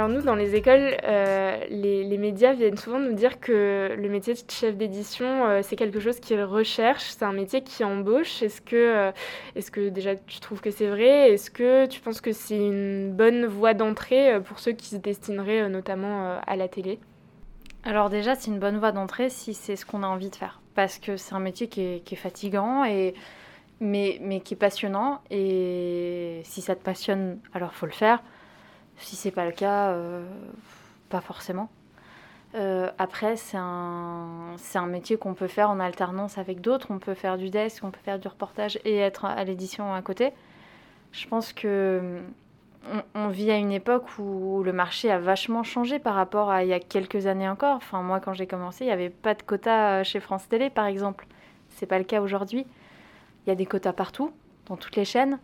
Alors 0.00 0.08
nous, 0.08 0.22
dans 0.22 0.34
les 0.34 0.54
écoles, 0.54 0.96
euh, 1.04 1.62
les, 1.68 2.16
médias 2.16 2.54
viennent 2.54 2.78
souvent 2.78 2.98
nous 2.98 3.12
dire 3.12 3.38
que 3.38 3.94
le 3.98 4.08
métier 4.08 4.32
de 4.32 4.40
chef 4.50 4.74
d'édition, 4.74 5.44
euh, 5.44 5.60
c'est 5.62 5.76
quelque 5.76 6.00
chose 6.00 6.20
qu'ils 6.20 6.42
recherchent, 6.42 7.10
c'est 7.10 7.22
un 7.22 7.34
métier 7.34 7.60
qui 7.60 7.84
embauche. 7.84 8.42
Est-ce 8.42 8.62
que, 8.62 8.76
euh, 8.76 9.12
est-ce 9.56 9.70
que 9.70 9.90
déjà 9.90 10.16
tu 10.16 10.40
trouves 10.40 10.62
que 10.62 10.70
c'est 10.70 10.86
vrai? 10.86 11.30
Est-ce 11.30 11.50
que 11.50 11.84
tu 11.84 12.00
penses 12.00 12.22
que 12.22 12.32
c'est 12.32 12.56
une 12.56 13.12
bonne 13.12 13.44
voie 13.44 13.74
d'entrée 13.74 14.40
pour 14.42 14.58
ceux 14.58 14.72
qui 14.72 14.86
se 14.86 14.96
destineraient 14.96 15.68
notamment 15.68 16.40
à 16.46 16.56
la 16.56 16.66
télé? 16.66 16.98
Alors 17.84 18.08
déjà, 18.08 18.36
c'est 18.36 18.50
une 18.50 18.58
bonne 18.58 18.78
voie 18.78 18.92
d'entrée 18.92 19.28
si 19.28 19.52
c'est 19.52 19.76
ce 19.76 19.84
qu'on 19.84 20.02
a 20.02 20.06
envie 20.06 20.30
de 20.30 20.36
faire. 20.36 20.62
Parce 20.74 20.98
que 20.98 21.18
c'est 21.18 21.34
un 21.34 21.40
métier 21.40 21.68
qui 21.68 21.82
est, 21.82 22.04
qui 22.06 22.14
est 22.14 22.16
fatigant, 22.16 22.86
et, 22.86 23.12
mais, 23.80 24.16
mais 24.22 24.40
qui 24.40 24.54
est 24.54 24.56
passionnant. 24.56 25.20
Et 25.30 26.40
si 26.44 26.62
ça 26.62 26.74
te 26.74 26.82
passionne, 26.82 27.38
alors 27.52 27.74
faut 27.74 27.84
le 27.84 27.92
faire. 27.92 28.22
Si 29.00 29.16
c'est 29.16 29.30
pas 29.30 29.46
le 29.46 29.52
cas, 29.52 29.90
euh, 29.90 30.24
pas 31.08 31.20
forcément. 31.20 31.70
Euh, 32.54 32.90
après, 32.98 33.36
c'est 33.36 33.56
un, 33.56 34.56
un 34.74 34.86
métier 34.86 35.16
qu'on 35.16 35.34
peut 35.34 35.46
faire 35.46 35.70
en 35.70 35.80
alternance 35.80 36.38
avec 36.38 36.60
d'autres. 36.60 36.88
On 36.90 36.98
peut 36.98 37.14
faire 37.14 37.38
du 37.38 37.50
desk, 37.50 37.82
on 37.84 37.90
peut 37.90 38.00
faire 38.02 38.18
du 38.18 38.28
reportage 38.28 38.78
et 38.84 38.96
être 38.98 39.24
à 39.24 39.42
l'édition 39.44 39.94
à 39.94 40.02
côté. 40.02 40.32
Je 41.12 41.26
pense 41.26 41.52
que 41.52 42.20
on, 43.14 43.28
vit 43.28 43.50
à 43.50 43.56
une 43.56 43.72
époque 43.72 44.18
où 44.18 44.62
le 44.62 44.72
marché 44.72 45.10
a 45.10 45.18
vachement 45.18 45.62
changé 45.62 45.98
par 45.98 46.14
rapport 46.14 46.50
à 46.50 46.64
il 46.64 46.68
y 46.68 46.72
a 46.72 46.80
quelques 46.80 47.26
années 47.26 47.48
encore. 47.48 47.76
Enfin, 47.76 48.02
moi, 48.02 48.20
quand 48.20 48.32
j'ai 48.32 48.46
commencé, 48.46 48.84
il 48.84 48.88
n'y 48.88 48.92
avait 48.92 49.10
pas 49.10 49.34
de 49.34 49.42
quotas 49.42 50.02
chez 50.02 50.18
France 50.18 50.48
Télé, 50.48 50.70
par 50.70 50.86
exemple. 50.86 51.26
C'est 51.68 51.86
pas 51.86 51.98
le 51.98 52.04
cas 52.04 52.20
aujourd'hui. 52.20 52.66
Il 53.44 53.50
y 53.50 53.52
a 53.52 53.54
des 53.54 53.66
quotas 53.66 53.92
partout, 53.92 54.32
dans 54.66 54.76
toutes 54.76 54.96
les 54.96 55.04
chaînes. 55.04 55.38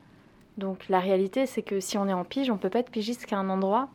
Donc 0.59 0.89
la 0.89 1.01
réalité, 1.01 1.47
c'est 1.47 1.63
que 1.63 1.81
si 1.81 1.99
on 1.99 2.09
est 2.09 2.13
en 2.13 2.25
pige, 2.25 2.51
on 2.51 2.57
peut 2.57 2.71
pas 2.71 2.79
être 2.79 2.91
pigiste 2.91 3.27
qu'à 3.27 3.39
un 3.39 3.49
endroit. 3.49 3.89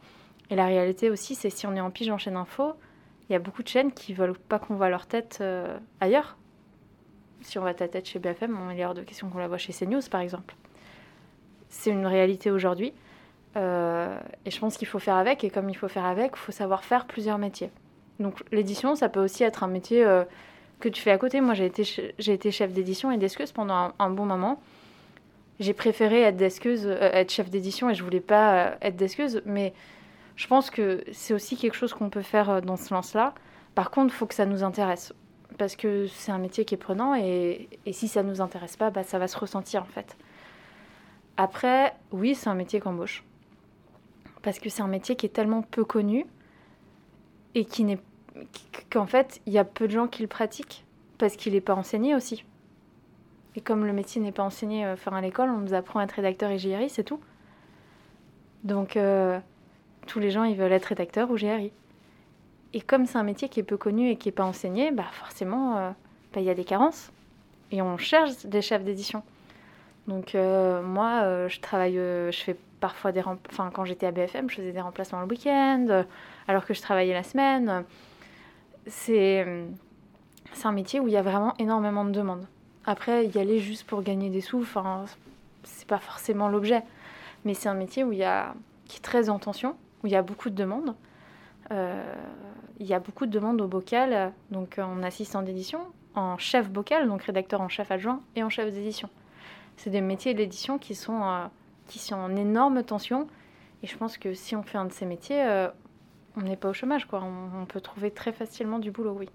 Et 0.49 0.55
la 0.55 0.65
réalité 0.65 1.09
aussi, 1.09 1.35
c'est 1.35 1.49
si 1.49 1.65
on 1.65 1.75
est 1.75 1.81
en 1.81 1.91
pige 1.91 2.09
en 2.09 2.17
chaîne 2.17 2.35
info, 2.35 2.73
il 3.29 3.33
y 3.33 3.35
a 3.35 3.39
beaucoup 3.39 3.63
de 3.63 3.67
chaînes 3.67 3.91
qui 3.91 4.13
veulent 4.13 4.37
pas 4.37 4.59
qu'on 4.59 4.75
voit 4.75 4.89
leur 4.89 5.07
tête 5.07 5.39
euh, 5.41 5.77
ailleurs. 6.01 6.37
Si 7.41 7.57
on 7.57 7.61
voit 7.61 7.73
ta 7.73 7.87
tête 7.87 8.05
chez 8.05 8.19
BFM, 8.19 8.57
on 8.59 8.69
est 8.69 8.85
hors 8.85 8.93
de 8.93 9.01
question 9.01 9.29
qu'on 9.29 9.39
la 9.39 9.47
voit 9.47 9.57
chez 9.57 9.73
CNews, 9.73 10.01
par 10.11 10.21
exemple. 10.21 10.55
C'est 11.69 11.89
une 11.89 12.05
réalité 12.05 12.51
aujourd'hui. 12.51 12.93
Euh, 13.57 14.17
et 14.45 14.51
je 14.51 14.59
pense 14.59 14.77
qu'il 14.77 14.87
faut 14.87 14.99
faire 14.99 15.15
avec. 15.15 15.43
Et 15.43 15.49
comme 15.49 15.69
il 15.69 15.75
faut 15.75 15.87
faire 15.87 16.05
avec, 16.05 16.33
il 16.35 16.39
faut 16.39 16.51
savoir 16.51 16.83
faire 16.83 17.07
plusieurs 17.07 17.37
métiers. 17.37 17.71
Donc 18.19 18.43
l'édition, 18.51 18.95
ça 18.95 19.09
peut 19.09 19.23
aussi 19.23 19.43
être 19.43 19.63
un 19.63 19.67
métier 19.67 20.05
euh, 20.05 20.25
que 20.79 20.89
tu 20.89 21.01
fais 21.01 21.11
à 21.11 21.17
côté. 21.17 21.41
Moi, 21.41 21.55
j'ai 21.55 21.65
été, 21.65 21.83
j'ai 22.19 22.33
été 22.33 22.51
chef 22.51 22.73
d'édition 22.73 23.11
et 23.11 23.17
d'esqueuse 23.17 23.51
pendant 23.51 23.93
un 23.97 24.09
bon 24.09 24.25
moment 24.25 24.61
j'ai 25.61 25.73
préféré 25.73 26.21
être 26.21 26.37
desqueuse, 26.37 26.87
euh, 26.87 27.11
être 27.13 27.31
chef 27.31 27.49
d'édition 27.49 27.89
et 27.89 27.93
je 27.93 28.03
voulais 28.03 28.19
pas 28.19 28.53
euh, 28.53 28.75
être 28.81 28.95
desqueuse, 28.95 29.41
mais 29.45 29.73
je 30.35 30.47
pense 30.47 30.71
que 30.71 31.03
c'est 31.11 31.33
aussi 31.33 31.55
quelque 31.55 31.75
chose 31.75 31.93
qu'on 31.93 32.09
peut 32.09 32.23
faire 32.23 32.49
euh, 32.49 32.61
dans 32.61 32.77
ce 32.77 32.87
sens-là. 32.87 33.35
Par 33.75 33.91
contre, 33.91 34.13
il 34.13 34.17
faut 34.17 34.25
que 34.25 34.33
ça 34.33 34.47
nous 34.47 34.63
intéresse 34.63 35.13
parce 35.59 35.75
que 35.75 36.07
c'est 36.07 36.31
un 36.31 36.39
métier 36.39 36.65
qui 36.65 36.73
est 36.73 36.79
prenant 36.79 37.13
et, 37.13 37.69
si 37.91 38.07
ça 38.07 38.23
nous 38.23 38.41
intéresse 38.41 38.75
pas, 38.75 38.89
bah, 38.89 39.03
ça 39.03 39.19
va 39.19 39.27
se 39.27 39.37
ressentir 39.37 39.83
en 39.83 39.85
fait. 39.85 40.17
Après, 41.37 41.93
oui, 42.11 42.33
c'est 42.33 42.49
un 42.49 42.55
métier 42.55 42.79
qu'embauche 42.79 43.23
parce 44.41 44.57
que 44.57 44.69
c'est 44.69 44.81
un 44.81 44.87
métier 44.87 45.15
qui 45.15 45.27
est 45.27 45.29
tellement 45.29 45.61
peu 45.61 45.85
connu 45.85 46.25
et 47.53 47.65
qui 47.65 47.83
n'est 47.83 47.99
qu'en 48.89 49.05
fait, 49.05 49.41
il 49.45 49.53
y 49.53 49.59
a 49.59 49.63
peu 49.63 49.87
de 49.87 49.91
gens 49.91 50.07
qui 50.07 50.23
le 50.23 50.27
pratiquent 50.27 50.85
parce 51.19 51.35
qu'il 51.35 51.53
n'est 51.53 51.61
pas 51.61 51.75
enseigné 51.75 52.15
aussi. 52.15 52.43
Et 53.55 53.61
comme 53.61 53.85
le 53.85 53.93
métier 53.93 54.21
n'est 54.21 54.31
pas 54.31 54.43
enseigné 54.43 54.85
euh, 54.85 54.95
à 55.05 55.21
l'école, 55.21 55.49
on 55.49 55.57
nous 55.57 55.73
apprend 55.73 55.99
à 55.99 56.03
être 56.03 56.13
rédacteur 56.13 56.51
et 56.51 56.57
GRI, 56.57 56.89
c'est 56.89 57.03
tout. 57.03 57.19
Donc 58.63 58.95
euh, 58.95 59.39
tous 60.07 60.19
les 60.19 60.31
gens, 60.31 60.43
ils 60.43 60.55
veulent 60.55 60.71
être 60.71 60.85
rédacteur 60.85 61.29
ou 61.31 61.35
GRI. 61.35 61.71
Et 62.73 62.81
comme 62.81 63.05
c'est 63.05 63.17
un 63.17 63.23
métier 63.23 63.49
qui 63.49 63.59
est 63.59 63.63
peu 63.63 63.77
connu 63.77 64.09
et 64.09 64.15
qui 64.15 64.29
n'est 64.29 64.33
pas 64.33 64.45
enseigné, 64.45 64.91
bah 64.91 65.05
forcément, 65.11 65.77
euh, 65.77 65.89
bah, 66.33 66.39
il 66.39 66.45
y 66.45 66.49
a 66.49 66.53
des 66.53 66.63
carences. 66.63 67.11
Et 67.71 67.81
on 67.81 67.97
cherche 67.97 68.45
des 68.45 68.61
chefs 68.61 68.83
d'édition. 68.83 69.23
Donc 70.07 70.33
moi, 70.33 71.47
je 71.47 71.59
travaille, 71.61 71.93
je 71.93 72.41
fais 72.43 72.57
parfois 72.81 73.13
des... 73.13 73.21
Enfin, 73.49 73.69
quand 73.71 73.85
j'étais 73.85 74.07
à 74.07 74.11
BFM, 74.11 74.49
je 74.49 74.55
faisais 74.55 74.73
des 74.73 74.81
remplacements 74.81 75.21
le 75.21 75.27
week-end, 75.27 76.03
alors 76.49 76.65
que 76.65 76.73
je 76.73 76.81
travaillais 76.81 77.13
la 77.13 77.23
semaine. 77.23 77.85
C'est 78.87 79.45
un 80.65 80.71
métier 80.73 80.99
où 80.99 81.07
il 81.07 81.13
y 81.13 81.17
a 81.17 81.21
vraiment 81.21 81.53
énormément 81.59 82.03
de 82.03 82.11
demandes. 82.11 82.45
Après, 82.85 83.27
y 83.27 83.37
aller 83.37 83.59
juste 83.59 83.83
pour 83.85 84.01
gagner 84.01 84.29
des 84.29 84.41
sous, 84.41 84.61
enfin, 84.61 85.05
c'est 85.63 85.87
pas 85.87 85.99
forcément 85.99 86.49
l'objet. 86.49 86.83
Mais 87.45 87.53
c'est 87.53 87.69
un 87.69 87.73
métier 87.73 88.03
où 88.03 88.11
il 88.11 88.19
y 88.19 88.23
a, 88.23 88.53
qui 88.85 88.97
est 88.97 89.01
très 89.01 89.29
en 89.29 89.39
tension, 89.39 89.75
où 90.03 90.07
il 90.07 90.13
y 90.13 90.15
a 90.15 90.21
beaucoup 90.21 90.49
de 90.49 90.55
demandes. 90.55 90.95
Euh, 91.71 92.13
il 92.79 92.87
y 92.87 92.93
a 92.93 92.99
beaucoup 92.99 93.25
de 93.25 93.31
demandes 93.31 93.61
au 93.61 93.67
bocal, 93.67 94.33
donc 94.49 94.79
en 94.79 95.03
assistant 95.03 95.43
d'édition, 95.43 95.79
en 96.15 96.37
chef 96.37 96.69
bocal, 96.69 97.07
donc 97.07 97.23
rédacteur 97.23 97.61
en 97.61 97.69
chef 97.69 97.91
adjoint, 97.91 98.21
et 98.35 98.43
en 98.43 98.49
chef 98.49 98.73
d'édition. 98.73 99.09
C'est 99.77 99.91
des 99.91 100.01
métiers 100.01 100.33
de 100.33 100.39
l'édition 100.39 100.77
qui, 100.77 100.95
sont 100.95 101.23
euh, 101.23 101.45
qui 101.87 101.99
sont 101.99 102.15
en 102.15 102.35
énorme 102.35 102.83
tension. 102.83 103.27
Et 103.83 103.87
je 103.87 103.97
pense 103.97 104.17
que 104.17 104.33
si 104.33 104.55
on 104.55 104.63
fait 104.63 104.77
un 104.77 104.85
de 104.85 104.91
ces 104.91 105.05
métiers, 105.05 105.43
euh, 105.43 105.69
on 106.35 106.41
n'est 106.41 106.57
pas 106.57 106.69
au 106.69 106.73
chômage. 106.73 107.05
Quoi. 107.05 107.23
on 107.23 107.65
peut 107.65 107.81
trouver 107.81 108.11
très 108.11 108.31
facilement 108.31 108.79
du 108.79 108.91
boulot, 108.91 109.15
oui. 109.17 109.29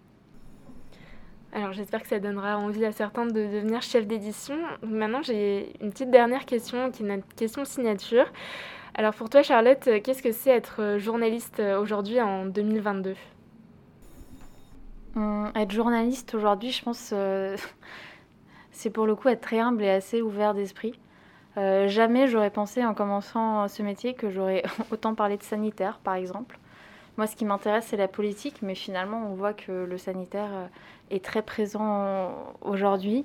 Alors 1.57 1.73
j'espère 1.73 2.03
que 2.03 2.09
ça 2.09 2.19
donnera 2.19 2.59
envie 2.59 2.85
à 2.85 2.92
certains 2.92 3.25
de 3.25 3.33
devenir 3.33 3.81
chef 3.81 4.07
d'édition. 4.07 4.57
Maintenant 4.83 5.23
j'ai 5.23 5.73
une 5.81 5.90
petite 5.90 6.11
dernière 6.11 6.45
question 6.45 6.90
qui 6.90 7.03
est 7.03 7.07
une 7.07 7.23
question 7.35 7.64
signature. 7.64 8.27
Alors 8.95 9.14
pour 9.14 9.31
toi 9.31 9.42
Charlotte, 9.42 9.88
qu'est-ce 10.05 10.23
que 10.23 10.33
c'est 10.33 10.51
être 10.51 10.99
journaliste 10.99 11.61
aujourd'hui 11.61 12.21
en 12.21 12.45
2022 12.45 13.14
hum, 15.16 15.51
Être 15.57 15.71
journaliste 15.73 16.35
aujourd'hui, 16.35 16.73
je 16.73 16.83
pense, 16.83 17.12
euh, 17.14 17.57
c'est 18.71 18.90
pour 18.90 19.07
le 19.07 19.14
coup 19.14 19.29
être 19.29 19.40
très 19.40 19.59
humble 19.59 19.83
et 19.83 19.90
assez 19.90 20.21
ouvert 20.21 20.53
d'esprit. 20.53 21.01
Euh, 21.57 21.88
jamais 21.88 22.29
j'aurais 22.29 22.51
pensé 22.51 22.85
en 22.85 22.92
commençant 22.92 23.66
ce 23.69 23.83
métier 23.83 24.12
que 24.12 24.29
j'aurais 24.29 24.62
autant 24.90 25.14
parlé 25.14 25.38
de 25.38 25.42
sanitaire 25.42 26.01
par 26.05 26.16
exemple. 26.16 26.59
Moi, 27.17 27.27
ce 27.27 27.37
qui 27.37 27.45
m'intéresse, 27.45 27.87
c'est 27.89 27.97
la 27.97 28.09
politique, 28.09 28.61
mais 28.63 28.75
finalement, 28.75 29.31
on 29.31 29.35
voit 29.35 29.55
que 29.55 29.73
le 29.73 29.99
sanitaire 29.99 30.51
euh, 30.53 30.67
est 31.11 31.25
très 31.25 31.43
présent 31.43 32.33
aujourd'hui. 32.61 33.25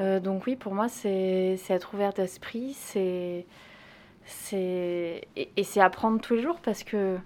Euh, 0.00 0.20
donc 0.20 0.46
oui, 0.46 0.56
pour 0.56 0.74
moi, 0.74 0.88
c'est 0.88 1.58
être 1.68 1.94
ouvert 1.94 2.12
d'esprit, 2.12 2.74
c'est 2.74 3.46
et, 4.52 5.48
et 5.56 5.64
c'est 5.64 5.80
apprendre 5.80 6.20
tous 6.20 6.34
les 6.34 6.42
jours 6.42 6.60
parce 6.60 6.84
que 6.84 7.18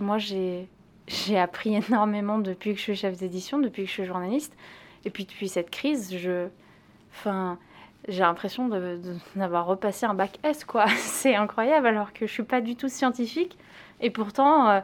moi, 0.00 0.18
j'ai 0.18 0.68
appris 1.38 1.74
énormément 1.88 2.38
depuis 2.38 2.72
que 2.72 2.78
je 2.78 2.82
suis 2.82 2.96
chef 2.96 3.18
d'édition, 3.18 3.58
depuis 3.58 3.82
que 3.84 3.88
je 3.88 3.94
suis 3.94 4.04
journaliste. 4.04 4.54
Et 5.04 5.10
puis 5.10 5.24
depuis 5.24 5.48
cette 5.48 5.70
crise, 5.70 6.16
je, 6.16 6.48
enfin, 7.12 7.58
j'ai 8.08 8.20
l'impression 8.20 8.68
d'avoir 9.36 9.66
repassé 9.66 10.06
un 10.06 10.14
bac 10.14 10.38
S, 10.42 10.64
quoi. 10.64 10.86
C'est 10.96 11.34
incroyable, 11.34 11.86
alors 11.86 12.12
que 12.12 12.26
je 12.26 12.32
suis 12.32 12.42
pas 12.42 12.60
du 12.60 12.76
tout 12.76 12.88
scientifique. 12.88 13.58
Et 14.00 14.10
pourtant, 14.10 14.68
euh, 14.70 14.80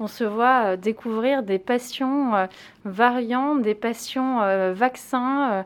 on 0.00 0.06
se 0.06 0.24
voit 0.24 0.64
euh, 0.64 0.76
découvrir 0.76 1.42
des 1.42 1.58
passions 1.58 2.34
euh, 2.34 2.46
variantes, 2.84 3.62
des 3.62 3.74
passions 3.74 4.40
euh, 4.40 4.72
vaccins. 4.72 5.64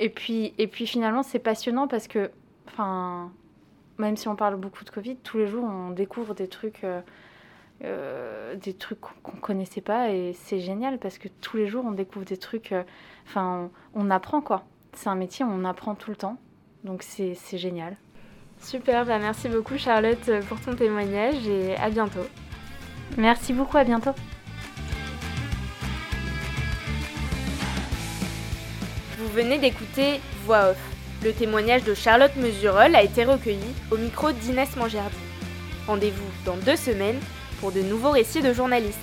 et, 0.00 0.08
puis, 0.08 0.54
et 0.58 0.66
puis 0.66 0.86
finalement, 0.86 1.22
c'est 1.22 1.38
passionnant 1.38 1.86
parce 1.86 2.08
que, 2.08 2.30
enfin, 2.66 3.30
même 3.98 4.16
si 4.16 4.28
on 4.28 4.34
parle 4.34 4.56
beaucoup 4.56 4.82
de 4.84 4.90
Covid, 4.90 5.16
tous 5.16 5.36
les 5.36 5.46
jours, 5.46 5.64
on 5.64 5.90
découvre 5.90 6.34
des 6.34 6.48
trucs, 6.48 6.84
des 7.82 8.74
trucs 8.74 9.00
qu'on 9.00 9.36
connaissait 9.36 9.80
pas. 9.80 10.10
Et 10.10 10.32
c'est 10.32 10.60
génial 10.60 10.98
parce 10.98 11.18
que 11.18 11.28
tous 11.40 11.56
les 11.56 11.66
jours, 11.66 11.84
on 11.86 11.92
découvre 11.92 12.24
des 12.24 12.36
trucs. 12.36 12.74
Enfin, 13.26 13.70
on, 13.94 14.06
on, 14.06 14.10
apprend 14.10 14.40
quoi. 14.40 14.64
C'est 14.92 15.08
un 15.08 15.14
métier, 15.14 15.44
on 15.44 15.64
apprend 15.64 15.94
tout 15.94 16.10
le 16.10 16.16
temps. 16.16 16.38
Donc 16.84 17.02
c'est 17.02 17.36
génial. 17.58 17.96
Super, 18.58 19.04
bah 19.04 19.18
merci 19.18 19.48
beaucoup 19.48 19.76
Charlotte 19.76 20.30
pour 20.48 20.58
ton 20.60 20.74
témoignage 20.74 21.46
et 21.46 21.76
à 21.76 21.90
bientôt. 21.90 22.24
Merci 23.16 23.52
beaucoup, 23.52 23.76
à 23.76 23.84
bientôt. 23.84 24.14
Vous 29.18 29.28
venez 29.28 29.58
d'écouter 29.58 30.20
Voix 30.44 30.70
off. 30.70 30.78
Le 31.24 31.32
témoignage 31.32 31.84
de 31.84 31.94
Charlotte 31.94 32.36
Mesurol 32.36 32.94
a 32.94 33.02
été 33.02 33.24
recueilli 33.24 33.74
au 33.90 33.96
micro 33.96 34.32
d'Inès 34.32 34.76
Mangerdi. 34.76 35.16
Rendez-vous 35.86 36.30
dans 36.44 36.56
deux 36.56 36.76
semaines 36.76 37.18
pour 37.60 37.72
de 37.72 37.80
nouveaux 37.80 38.10
récits 38.10 38.42
de 38.42 38.52
journalistes. 38.52 38.98